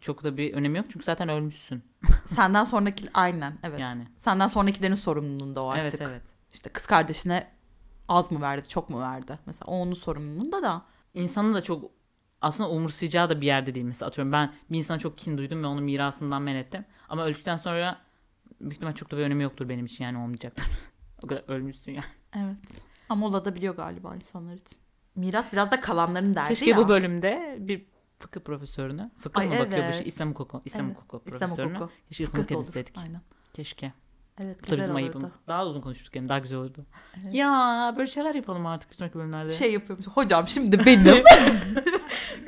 çok 0.01 0.23
da 0.23 0.37
bir 0.37 0.53
önemi 0.53 0.77
yok 0.77 0.87
çünkü 0.89 1.05
zaten 1.05 1.29
ölmüşsün. 1.29 1.83
Senden 2.25 2.63
sonraki 2.63 3.09
aynen 3.13 3.57
evet. 3.63 3.79
Yani. 3.79 4.07
Senden 4.17 4.47
sonrakilerin 4.47 4.93
sorumluluğunda 4.93 5.63
o 5.63 5.67
artık. 5.67 6.01
Evet 6.01 6.09
evet. 6.11 6.21
İşte 6.53 6.69
kız 6.69 6.85
kardeşine 6.85 7.47
az 8.07 8.31
mı 8.31 8.41
verdi, 8.41 8.67
çok 8.67 8.89
mu 8.89 8.99
verdi? 8.99 9.39
Mesela 9.45 9.65
o 9.65 9.75
onun 9.75 9.93
sorumluluğunda 9.93 10.61
da. 10.61 10.85
İnsanın 11.13 11.53
da 11.53 11.61
çok 11.61 11.91
aslında 12.41 12.69
umursayacağı 12.69 13.29
da 13.29 13.41
bir 13.41 13.45
yerde 13.45 13.75
değil. 13.75 13.85
Mesela 13.85 14.07
atıyorum 14.07 14.31
ben 14.31 14.53
bir 14.71 14.77
insana 14.77 14.99
çok 14.99 15.17
kin 15.17 15.37
duydum 15.37 15.63
ve 15.63 15.67
onu 15.67 15.81
mirasımdan 15.81 16.41
men 16.41 16.55
ettim. 16.55 16.85
Ama 17.09 17.25
öldükten 17.25 17.57
sonra 17.57 18.01
büyük 18.61 18.73
ihtimal 18.73 18.93
çok 18.93 19.11
da 19.11 19.17
bir 19.17 19.21
önemi 19.21 19.43
yoktur 19.43 19.69
benim 19.69 19.85
için 19.85 20.03
yani 20.03 20.17
olmayacaktır. 20.17 20.67
o 21.23 21.27
kadar 21.27 21.43
ölmüşsün 21.47 21.91
yani. 21.91 22.05
Evet. 22.35 22.90
Ama 23.11 23.27
olabiliyor 23.27 23.75
galiba 23.75 24.15
insanlar 24.15 24.53
için. 24.53 24.77
Miras 25.15 25.53
biraz 25.53 25.71
da 25.71 25.81
kalanların 25.81 26.35
derdi 26.35 26.49
Keşke 26.49 26.69
ya. 26.69 26.77
bu 26.77 26.87
bölümde 26.87 27.57
bir 27.59 27.85
fıkıh 28.19 28.41
profesörünü, 28.41 29.11
fıkıh 29.19 29.39
Ay, 29.39 29.47
mı 29.47 29.53
bakıyor 29.59 29.69
bu 29.79 29.83
evet. 29.83 29.95
şey? 29.95 30.07
İslam 30.07 30.29
hukuku, 30.29 30.61
İslam 30.65 30.85
Evet, 30.85 30.97
hukuku 30.97 31.23
İslam 31.25 31.39
profesörünü. 31.49 31.73
hukuku. 31.77 31.91
Keşke 32.11 32.55
olur. 32.55 32.65
etseydik. 32.67 32.97
Aynen. 32.97 33.21
Keşke. 33.53 33.93
Evet 34.43 34.63
güzel 34.63 34.77
bizim 34.79 34.95
olurdu. 34.95 35.03
ayıbımız. 35.05 35.31
Daha 35.47 35.65
uzun 35.65 35.81
konuştuk 35.81 36.15
hem 36.15 36.29
daha 36.29 36.39
güzel 36.39 36.59
olurdu. 36.59 36.85
Evet. 37.21 37.33
Ya 37.33 37.93
böyle 37.97 38.07
şeyler 38.07 38.35
yapalım 38.35 38.65
artık 38.65 38.91
bir 38.91 38.95
sonraki 38.95 39.15
bölümlerde. 39.15 39.51
Şey 39.51 39.73
yapıyormuş. 39.73 40.07
Hocam 40.07 40.47
şimdi 40.47 40.85
benim 40.85 41.05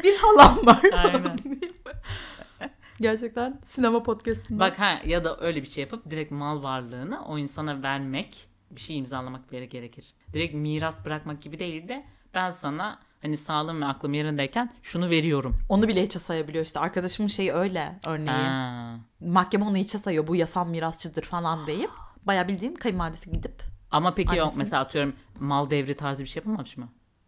bir 0.03 0.17
halam 0.17 0.65
var. 0.65 0.81
Aynen. 1.05 1.39
Gerçekten 3.01 3.59
sinema 3.65 4.03
podcastında. 4.03 4.59
Bak 4.59 4.79
ha 4.79 4.99
ya 5.05 5.23
da 5.23 5.39
öyle 5.39 5.61
bir 5.61 5.67
şey 5.67 5.81
yapıp 5.81 6.09
direkt 6.09 6.31
mal 6.31 6.63
varlığını 6.63 7.25
o 7.25 7.37
insana 7.37 7.83
vermek 7.83 8.47
bir 8.75 8.81
şey 8.81 8.97
imzalamak 8.97 9.51
böyle 9.51 9.65
gerekir. 9.65 10.13
Direkt 10.33 10.53
miras 10.55 11.05
bırakmak 11.05 11.41
gibi 11.41 11.59
değil 11.59 11.87
de 11.87 12.05
ben 12.33 12.49
sana 12.49 12.99
hani 13.21 13.37
sağlığım 13.37 13.81
ve 13.81 13.85
aklım 13.85 14.13
yerindeyken 14.13 14.73
şunu 14.81 15.09
veriyorum. 15.09 15.59
Onu 15.69 15.87
bile 15.87 16.03
hiçe 16.03 16.19
sayabiliyor 16.19 16.65
işte. 16.65 16.79
Arkadaşımın 16.79 17.27
şeyi 17.27 17.51
öyle 17.53 17.99
örneği. 18.07 18.27
Ha. 18.37 18.95
Mahkeme 19.19 19.65
onu 19.65 19.77
hiçe 19.77 19.97
sayıyor. 19.97 20.27
Bu 20.27 20.35
yasal 20.35 20.67
mirasçıdır 20.67 21.23
falan 21.23 21.67
deyip. 21.67 21.89
Bayağı 22.23 22.47
bildiğin 22.47 22.75
kayınvalidesi 22.75 23.31
gidip 23.31 23.63
Ama 23.91 24.13
peki 24.15 24.29
Annesini- 24.41 24.57
mesela 24.57 24.81
atıyorum 24.81 25.13
mal 25.39 25.69
devri 25.69 25.95
tarzı 25.95 26.23
bir 26.23 26.29
şey 26.29 26.39
yapılmamış 26.41 26.77
mı? 26.77 26.87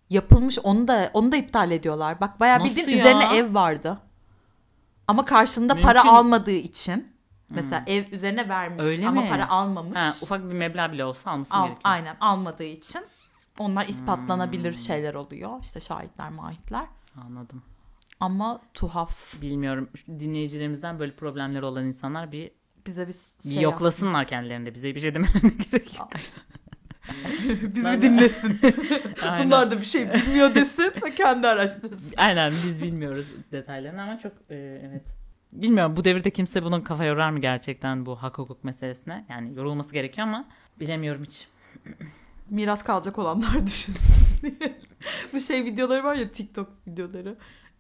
yapılmış 0.09 0.59
onu 0.63 0.87
da 0.87 1.09
onu 1.13 1.31
da 1.31 1.35
iptal 1.35 1.71
ediyorlar. 1.71 2.21
Bak 2.21 2.39
Nasıl 2.39 2.65
bildiğin 2.65 2.89
ya? 2.89 2.97
üzerine 2.97 3.37
ev 3.37 3.53
vardı. 3.53 3.97
Ama 5.07 5.25
karşında 5.25 5.81
para 5.81 6.03
Mümkün- 6.03 6.17
almadığı 6.17 6.51
için 6.51 7.14
mesela 7.49 7.83
ev 7.87 8.03
üzerine 8.11 8.49
vermiş 8.49 8.85
Öyle 8.85 9.07
ama 9.07 9.21
mi? 9.21 9.29
para 9.29 9.49
almamış. 9.49 9.99
Ha, 9.99 10.09
ufak 10.23 10.39
bir 10.49 10.53
meblağ 10.53 10.91
bile 10.91 11.05
olsa 11.05 11.31
alması 11.31 11.53
Al- 11.53 11.63
gerekiyor. 11.63 11.81
aynen 11.83 12.15
almadığı 12.19 12.63
için 12.63 13.01
onlar 13.59 13.87
ispatlanabilir 13.87 14.71
Hmm. 14.71 14.77
şeyler 14.79 15.13
oluyor. 15.13 15.51
İşte 15.61 15.79
şahitler, 15.79 16.29
mahitler. 16.29 16.85
Anladım. 17.25 17.63
Ama 18.19 18.61
tuhaf. 18.73 19.41
Bilmiyorum 19.41 19.89
dinleyicilerimizden 20.07 20.99
böyle 20.99 21.15
problemleri 21.15 21.65
olan 21.65 21.85
insanlar 21.85 22.31
bir, 22.31 22.51
Bize 22.87 23.07
bir 23.07 23.15
bir 23.45 23.49
şey 23.49 23.61
yoklasınlar 23.61 24.27
kendilerinde. 24.27 24.75
Bize 24.75 24.95
bir 24.95 24.99
şey 24.99 25.15
demelerine 25.15 25.49
gerek 25.71 25.99
yok. 25.99 26.09
Bizi 27.75 27.85
Ben- 27.85 28.01
dinlesin. 28.01 28.59
Bunlar 29.43 29.71
da 29.71 29.77
bir 29.81 29.85
şey 29.85 30.13
bilmiyor 30.13 30.55
desin 30.55 30.93
ve 31.05 31.15
kendi 31.15 31.47
araştırsın. 31.47 32.13
Aynen 32.17 32.53
biz 32.63 32.81
bilmiyoruz 32.81 33.25
detaylarını 33.51 34.01
ama 34.03 34.19
çok 34.19 34.31
e, 34.49 34.55
evet. 34.89 35.05
Bilmiyorum 35.61 35.95
bu 35.95 36.03
devirde 36.03 36.29
kimse 36.29 36.63
bunun 36.63 36.81
kafa 36.81 37.05
yorar 37.05 37.29
mı 37.29 37.39
gerçekten 37.39 38.05
bu 38.05 38.15
hak 38.15 38.37
hukuk 38.37 38.63
meselesine? 38.63 39.25
Yani 39.29 39.55
yorulması 39.55 39.93
gerekiyor 39.93 40.27
ama 40.27 40.45
bilemiyorum 40.79 41.23
hiç. 41.23 41.47
Miras 42.49 42.83
kalacak 42.83 43.19
olanlar 43.19 43.65
düşünsün. 43.65 44.15
Bu 45.33 45.39
şey 45.39 45.65
videoları 45.65 46.03
var 46.03 46.15
ya 46.15 46.31
TikTok 46.31 46.69
videoları. 46.87 47.37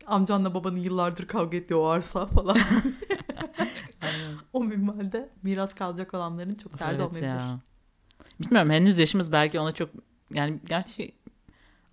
Amcanla 0.07 0.53
babanın 0.53 0.77
yıllardır 0.77 1.27
kavga 1.27 1.57
ettiği 1.57 1.75
o 1.75 1.85
arsa 1.85 2.25
falan. 2.25 2.57
o 4.53 4.63
minvalde 4.63 5.29
miras 5.43 5.73
kalacak 5.75 6.13
olanların 6.13 6.55
çok 6.55 6.79
derdi 6.79 6.89
Evet 6.89 7.01
olmayabilir. 7.01 7.27
ya. 7.27 7.59
Bilmiyorum 8.39 8.69
henüz 8.69 8.99
yaşımız 8.99 9.31
belki 9.31 9.59
ona 9.59 9.71
çok 9.71 9.89
yani 10.33 10.59
gerçi 10.65 11.15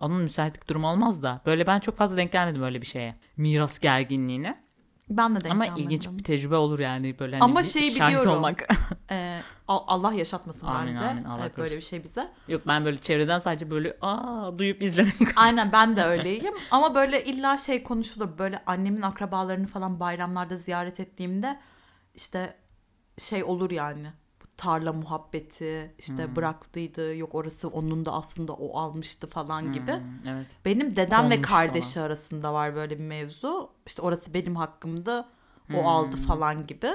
onun 0.01 0.23
müsaitlik 0.23 0.69
durumu 0.69 0.89
olmaz 0.89 1.23
da 1.23 1.41
böyle 1.47 1.67
ben 1.67 1.81
çok 1.81 1.97
fazla 1.97 2.17
denk 2.17 2.33
gelmedim 2.33 2.63
öyle 2.63 2.81
bir 2.81 2.87
şeye. 2.87 3.17
Miras 3.37 3.79
gerginliğine. 3.79 4.63
Ben 5.11 5.37
de 5.37 5.41
denk 5.41 5.53
Ama 5.53 5.65
gelmedim. 5.65 5.85
ilginç 5.85 6.09
bir 6.19 6.25
tecrübe 6.25 6.57
olur 6.57 6.79
yani 6.79 7.19
böyle 7.19 7.37
hani 7.37 7.45
Ama 7.45 7.61
bir 7.61 7.65
şeyi 7.65 7.91
şahit 7.91 8.09
biliyorum. 8.19 8.33
olmak. 8.39 8.69
Al- 9.69 9.85
Allah 9.87 10.13
yaşatmasın 10.13 10.67
Amin, 10.67 10.93
bence 10.93 11.05
amin. 11.05 11.25
Allah 11.25 11.47
ee, 11.47 11.57
böyle 11.57 11.77
bir 11.77 11.83
şey 11.83 12.05
bize. 12.05 12.33
Yok 12.49 12.63
ben 12.67 12.85
böyle 12.85 13.01
çevreden 13.01 13.39
sadece 13.39 13.71
böyle 13.71 13.97
aa 14.01 14.59
duyup 14.59 14.83
izlemek. 14.83 15.15
Aynen 15.37 15.73
ben 15.73 15.97
de 15.97 16.05
öyleyim 16.05 16.55
ama 16.71 16.95
böyle 16.95 17.25
illa 17.25 17.59
şey 17.59 17.83
konuşulur 17.83 18.39
böyle 18.39 18.63
annemin 18.67 19.03
akrabalarını 19.03 19.67
falan 19.67 20.01
bayramlarda 20.01 20.57
ziyaret 20.57 21.01
ettiğimde 21.01 21.59
işte 22.15 22.57
şey 23.19 23.45
olur 23.45 23.71
yani 23.71 24.07
tarla 24.57 24.93
muhabbeti 24.93 25.95
işte 25.99 26.27
Hmm. 26.27 26.37
bıraktıydı 26.37 27.17
yok 27.17 27.35
orası 27.35 27.69
onun 27.69 28.05
da 28.05 28.13
aslında 28.13 28.53
o 28.53 28.79
almıştı 28.79 29.27
falan 29.31 29.73
gibi. 29.73 29.93
Hmm, 29.93 30.27
evet. 30.27 30.47
Benim 30.65 30.97
dedem 30.97 31.25
ve 31.25 31.35
Konmuş 31.35 31.49
kardeşi 31.49 32.01
arasında 32.01 32.55
var 32.55 32.75
böyle 32.75 32.99
bir 32.99 33.05
mevzu 33.05 33.71
işte 33.87 34.03
orası 34.03 34.35
benim 34.35 34.57
hakkımdı 34.57 35.19
o 35.21 35.25
Hmm. 35.67 35.87
aldı 35.87 36.17
falan 36.17 36.67
gibi. 36.67 36.91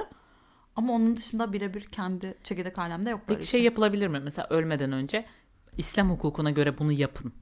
Ama 0.76 0.92
onun 0.92 1.16
dışında 1.16 1.52
birebir 1.52 1.82
kendi 1.86 2.34
çekirdek 2.44 2.78
alemde 2.78 3.10
yok 3.10 3.20
böyle 3.28 3.38
Peki 3.38 3.50
şey 3.50 3.62
yapılabilir 3.62 4.08
mi? 4.08 4.20
Mesela 4.20 4.46
ölmeden 4.50 4.92
önce 4.92 5.26
İslam 5.76 6.10
hukukuna 6.10 6.50
göre 6.50 6.78
bunu 6.78 6.92
yapın. 6.92 7.32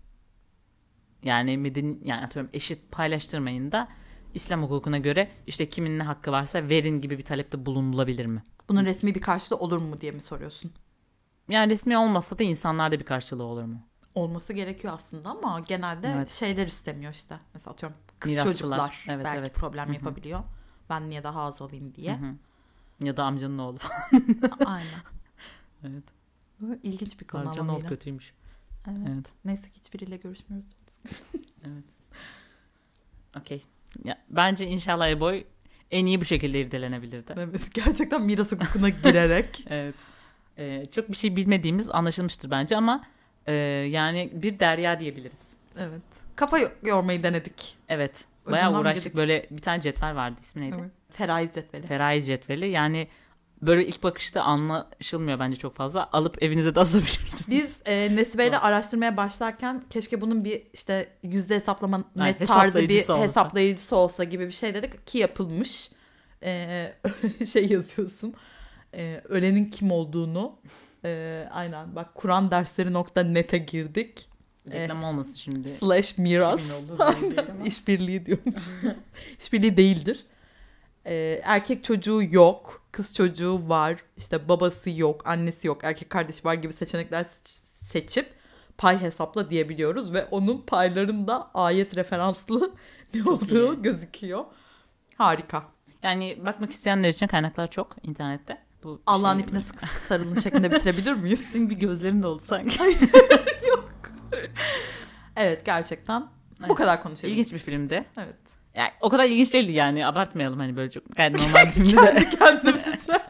Yani 1.23 1.59
medeni 1.59 1.99
yani 2.05 2.25
atıyorum 2.25 2.51
eşit 2.55 2.93
paylaştırmayın 2.93 3.73
da 3.73 3.89
İslam 4.35 4.63
hukukuna 4.63 4.99
göre 4.99 5.31
işte 5.47 5.69
kimin 5.69 5.99
ne 5.99 6.03
hakkı 6.03 6.33
varsa 6.33 6.69
verin 6.69 7.01
gibi 7.01 7.19
bir 7.19 7.23
talepte 7.23 7.67
bulunulabilir 7.67 8.27
mi? 8.27 8.43
Bunun 8.69 8.85
resmi 8.85 9.15
bir 9.15 9.21
karşılığı 9.21 9.59
olur 9.59 9.79
mu 9.79 10.01
diye 10.01 10.13
mi 10.13 10.21
soruyorsun? 10.21 10.73
Yani 11.49 11.73
resmi 11.73 11.99
olmasa 11.99 12.39
da 12.39 12.43
insanlarda 12.45 13.01
bir 13.01 13.05
karşılığı 13.05 13.45
olur 13.45 13.65
mu? 13.65 13.81
olması 14.15 14.53
gerekiyor 14.53 14.95
aslında 14.95 15.31
ama 15.31 15.61
genelde 15.61 16.09
Evet. 16.09 16.31
şeyler 16.31 16.67
istemiyor 16.67 17.13
işte. 17.13 17.41
Mesela 17.55 17.73
atıyorum 17.73 17.99
kız 18.19 18.33
Mirasçılar. 18.33 18.53
çocuklar 18.53 19.05
Evet, 19.09 19.25
belki 19.25 19.39
evet. 19.39 19.55
problem 19.55 19.87
Hı 19.87 19.91
hı. 19.91 19.95
yapabiliyor. 19.95 20.41
Ben 20.91 21.09
niye 21.09 21.25
daha 21.25 21.43
az 21.43 21.63
alayım 21.63 21.95
diye. 21.95 22.17
Hı 22.19 22.27
hı. 22.27 22.35
Ya 23.07 23.17
da 23.17 23.25
amcanın 23.25 23.59
oğlu 23.59 23.79
falan. 23.79 24.21
Aynen. 24.65 25.03
evet. 25.85 26.05
Böyle 26.61 26.81
ilginç 26.83 27.21
bir 27.21 27.27
konu 27.27 27.49
Amcanın 27.49 27.69
ama 27.69 27.79
oğlu 27.79 27.87
kötüymüş. 27.89 28.33
Evet. 28.89 28.99
Evet. 29.09 29.27
Neyse 29.45 29.71
ki 29.71 29.77
hiçbiriyle 29.77 30.17
görüşmüyoruz. 30.17 30.69
Evet. 31.65 31.85
Okey. 33.41 33.63
Bence 34.31 34.67
inşallah 34.67 35.09
Eboy 35.09 35.45
en 35.91 36.07
iyi 36.07 36.21
bu 36.21 36.25
şekilde 36.25 36.61
irdelenebilirdi. 36.61 37.33
Evet, 37.37 37.75
gerçekten 37.75 38.23
miras 38.23 38.53
hukukuna 38.53 38.89
girerek. 38.89 39.65
Evet. 39.71 39.95
Ee, 40.59 40.87
çok 40.95 41.09
bir 41.11 41.17
şey 41.17 41.37
bilmediğimiz 41.37 41.89
anlaşılmıştır 41.91 42.51
bence 42.51 42.77
ama 42.77 43.05
e, 43.47 43.53
yani 43.91 44.31
bir 44.35 44.59
derya 44.59 45.01
diyebiliriz. 45.01 45.49
evet. 45.79 46.03
Kafa 46.37 46.59
yo- 46.59 46.69
yormayı 46.83 47.23
denedik. 47.23 47.77
Evet. 47.89 48.25
Bayağı 48.47 48.67
Ucundan 48.69 48.81
uğraştık. 48.81 49.17
Böyle 49.17 49.47
bir 49.51 49.63
tane 49.63 49.81
cetvel 49.81 50.15
vardı. 50.17 50.41
ismi 50.43 50.63
neydi? 50.63 50.77
Evet. 50.81 50.91
Feraiz 51.11 51.51
cetveli. 51.51 51.87
Feraiz 51.87 52.27
cetveli. 52.27 52.69
Yani 52.69 53.09
böyle 53.63 53.87
ilk 53.87 54.03
bakışta 54.03 54.43
anlaşılmıyor 54.43 55.39
bence 55.39 55.57
çok 55.57 55.77
fazla. 55.77 56.09
Alıp 56.13 56.43
evinize 56.43 56.75
de 56.75 56.81
asabilirsiniz. 56.81 57.51
Biz 57.51 57.77
e, 57.87 58.17
Nesibe 58.17 58.47
ile 58.47 58.59
araştırmaya 58.59 59.17
başlarken 59.17 59.85
keşke 59.91 60.21
bunun 60.21 60.45
bir 60.45 60.63
işte 60.73 61.09
yüzde 61.23 61.57
hesaplama 61.57 62.05
net 62.17 62.47
tarzı 62.47 62.75
bir 62.75 62.81
hesaplayıcısı 62.83 63.13
olsa. 63.15 63.25
hesaplayıcısı 63.25 63.97
olsa 63.97 64.25
gibi 64.25 64.47
bir 64.47 64.53
şey 64.53 64.75
dedik 64.75 65.07
ki 65.07 65.19
yapılmış. 65.19 65.91
E, 66.43 66.93
şey 67.47 67.67
yazıyorsun. 67.67 68.35
E, 68.95 69.21
ölenin 69.29 69.65
kim 69.65 69.91
olduğunu. 69.91 70.57
E, 71.05 71.45
aynen 71.53 71.97
bak 71.97 72.15
Kur'an 72.15 72.51
dersleri 72.51 72.93
nokta 72.93 73.23
net'e 73.23 73.59
girdik. 73.59 74.29
Reklam 74.71 75.05
olmasın 75.05 75.35
şimdi. 75.35 75.69
Slash 75.69 76.19
miras. 76.19 76.63
İşbirliği 77.65 78.27
diyormuş. 78.27 78.65
İşbirliği 79.39 79.77
değildir. 79.77 80.25
Ee, 81.07 81.41
erkek 81.45 81.85
çocuğu 81.85 82.23
yok, 82.31 82.83
kız 82.93 83.15
çocuğu 83.15 83.69
var, 83.69 83.97
işte 84.17 84.49
babası 84.49 84.91
yok, 84.91 85.27
annesi 85.27 85.67
yok, 85.67 85.81
erkek 85.85 86.11
kardeşi 86.11 86.45
var 86.45 86.55
gibi 86.55 86.73
seçenekler 86.73 87.25
seç- 87.25 87.61
seçip 87.93 88.27
pay 88.79 89.01
hesapla 89.01 89.51
diyebiliyoruz 89.51 90.13
ve 90.13 90.25
onun 90.25 90.63
paylarında 90.63 91.51
ayet 91.55 91.97
referanslı 91.97 92.71
ne 93.15 93.23
Çok 93.25 93.43
olduğu 93.43 93.75
iyi. 93.75 93.83
gözüküyor. 93.83 94.45
Harika. 95.19 95.63
Yani 96.03 96.39
bakmak 96.47 96.71
isteyenler 96.71 97.09
için 97.09 97.27
kaynaklar 97.27 97.71
çok 97.71 97.97
internette. 98.03 98.59
Bu 98.83 99.03
Allah'ın 99.07 99.39
ipine 99.39 99.61
sıkı 99.61 99.87
sıkı 99.87 100.01
sarılın 100.01 100.35
şeklinde 100.35 100.71
bitirebilir 100.73 101.13
miyiz? 101.13 101.41
Senin 101.53 101.71
bir 101.71 101.77
gözlerin 101.77 102.23
de 102.23 102.27
oldu 102.27 102.43
sanki. 102.47 102.79
Evet 105.37 105.65
gerçekten. 105.67 106.23
Bu 106.23 106.67
Evet. 106.67 106.75
kadar 106.77 107.03
konuşalım. 107.03 107.33
İlginç 107.33 107.53
bir 107.53 107.59
filmdi. 107.59 108.05
Evet. 108.19 108.37
Yani 108.77 108.91
o 109.01 109.09
kadar 109.09 109.25
ilginç 109.25 109.55
değildi 109.55 109.73
yani 109.73 110.07
abartmayalım 110.07 110.59
hani 110.59 110.77
böyle 110.77 110.91
çok 110.91 111.17
gayet 111.17 111.39
normal 111.47 111.67
bir 111.67 111.71
filmdi 111.71 111.97
de. 111.97 112.29
Kendimize. 112.39 113.13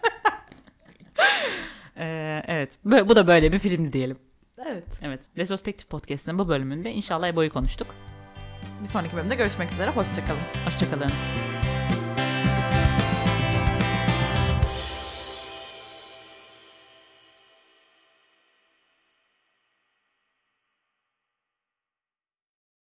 Ee, 1.99 2.43
evet 2.47 2.79
bu 2.85 3.17
da 3.17 3.27
böyle 3.27 3.53
bir 3.53 3.59
filmdi 3.59 3.93
diyelim. 3.93 4.19
evet. 4.67 4.85
Evet 5.03 5.25
Retrospektif 5.37 5.89
Podcast'ın 5.89 6.39
bu 6.39 6.49
bölümünde 6.49 6.93
inşallah 6.93 7.29
Ebo'yu 7.29 7.53
konuştuk. 7.53 7.95
Bir 8.83 8.87
sonraki 8.87 9.17
bölümde 9.17 9.35
görüşmek 9.35 9.73
üzere. 9.73 9.91
Hoşçakalın. 9.91 10.41
Hoşçakalın. 10.65 11.46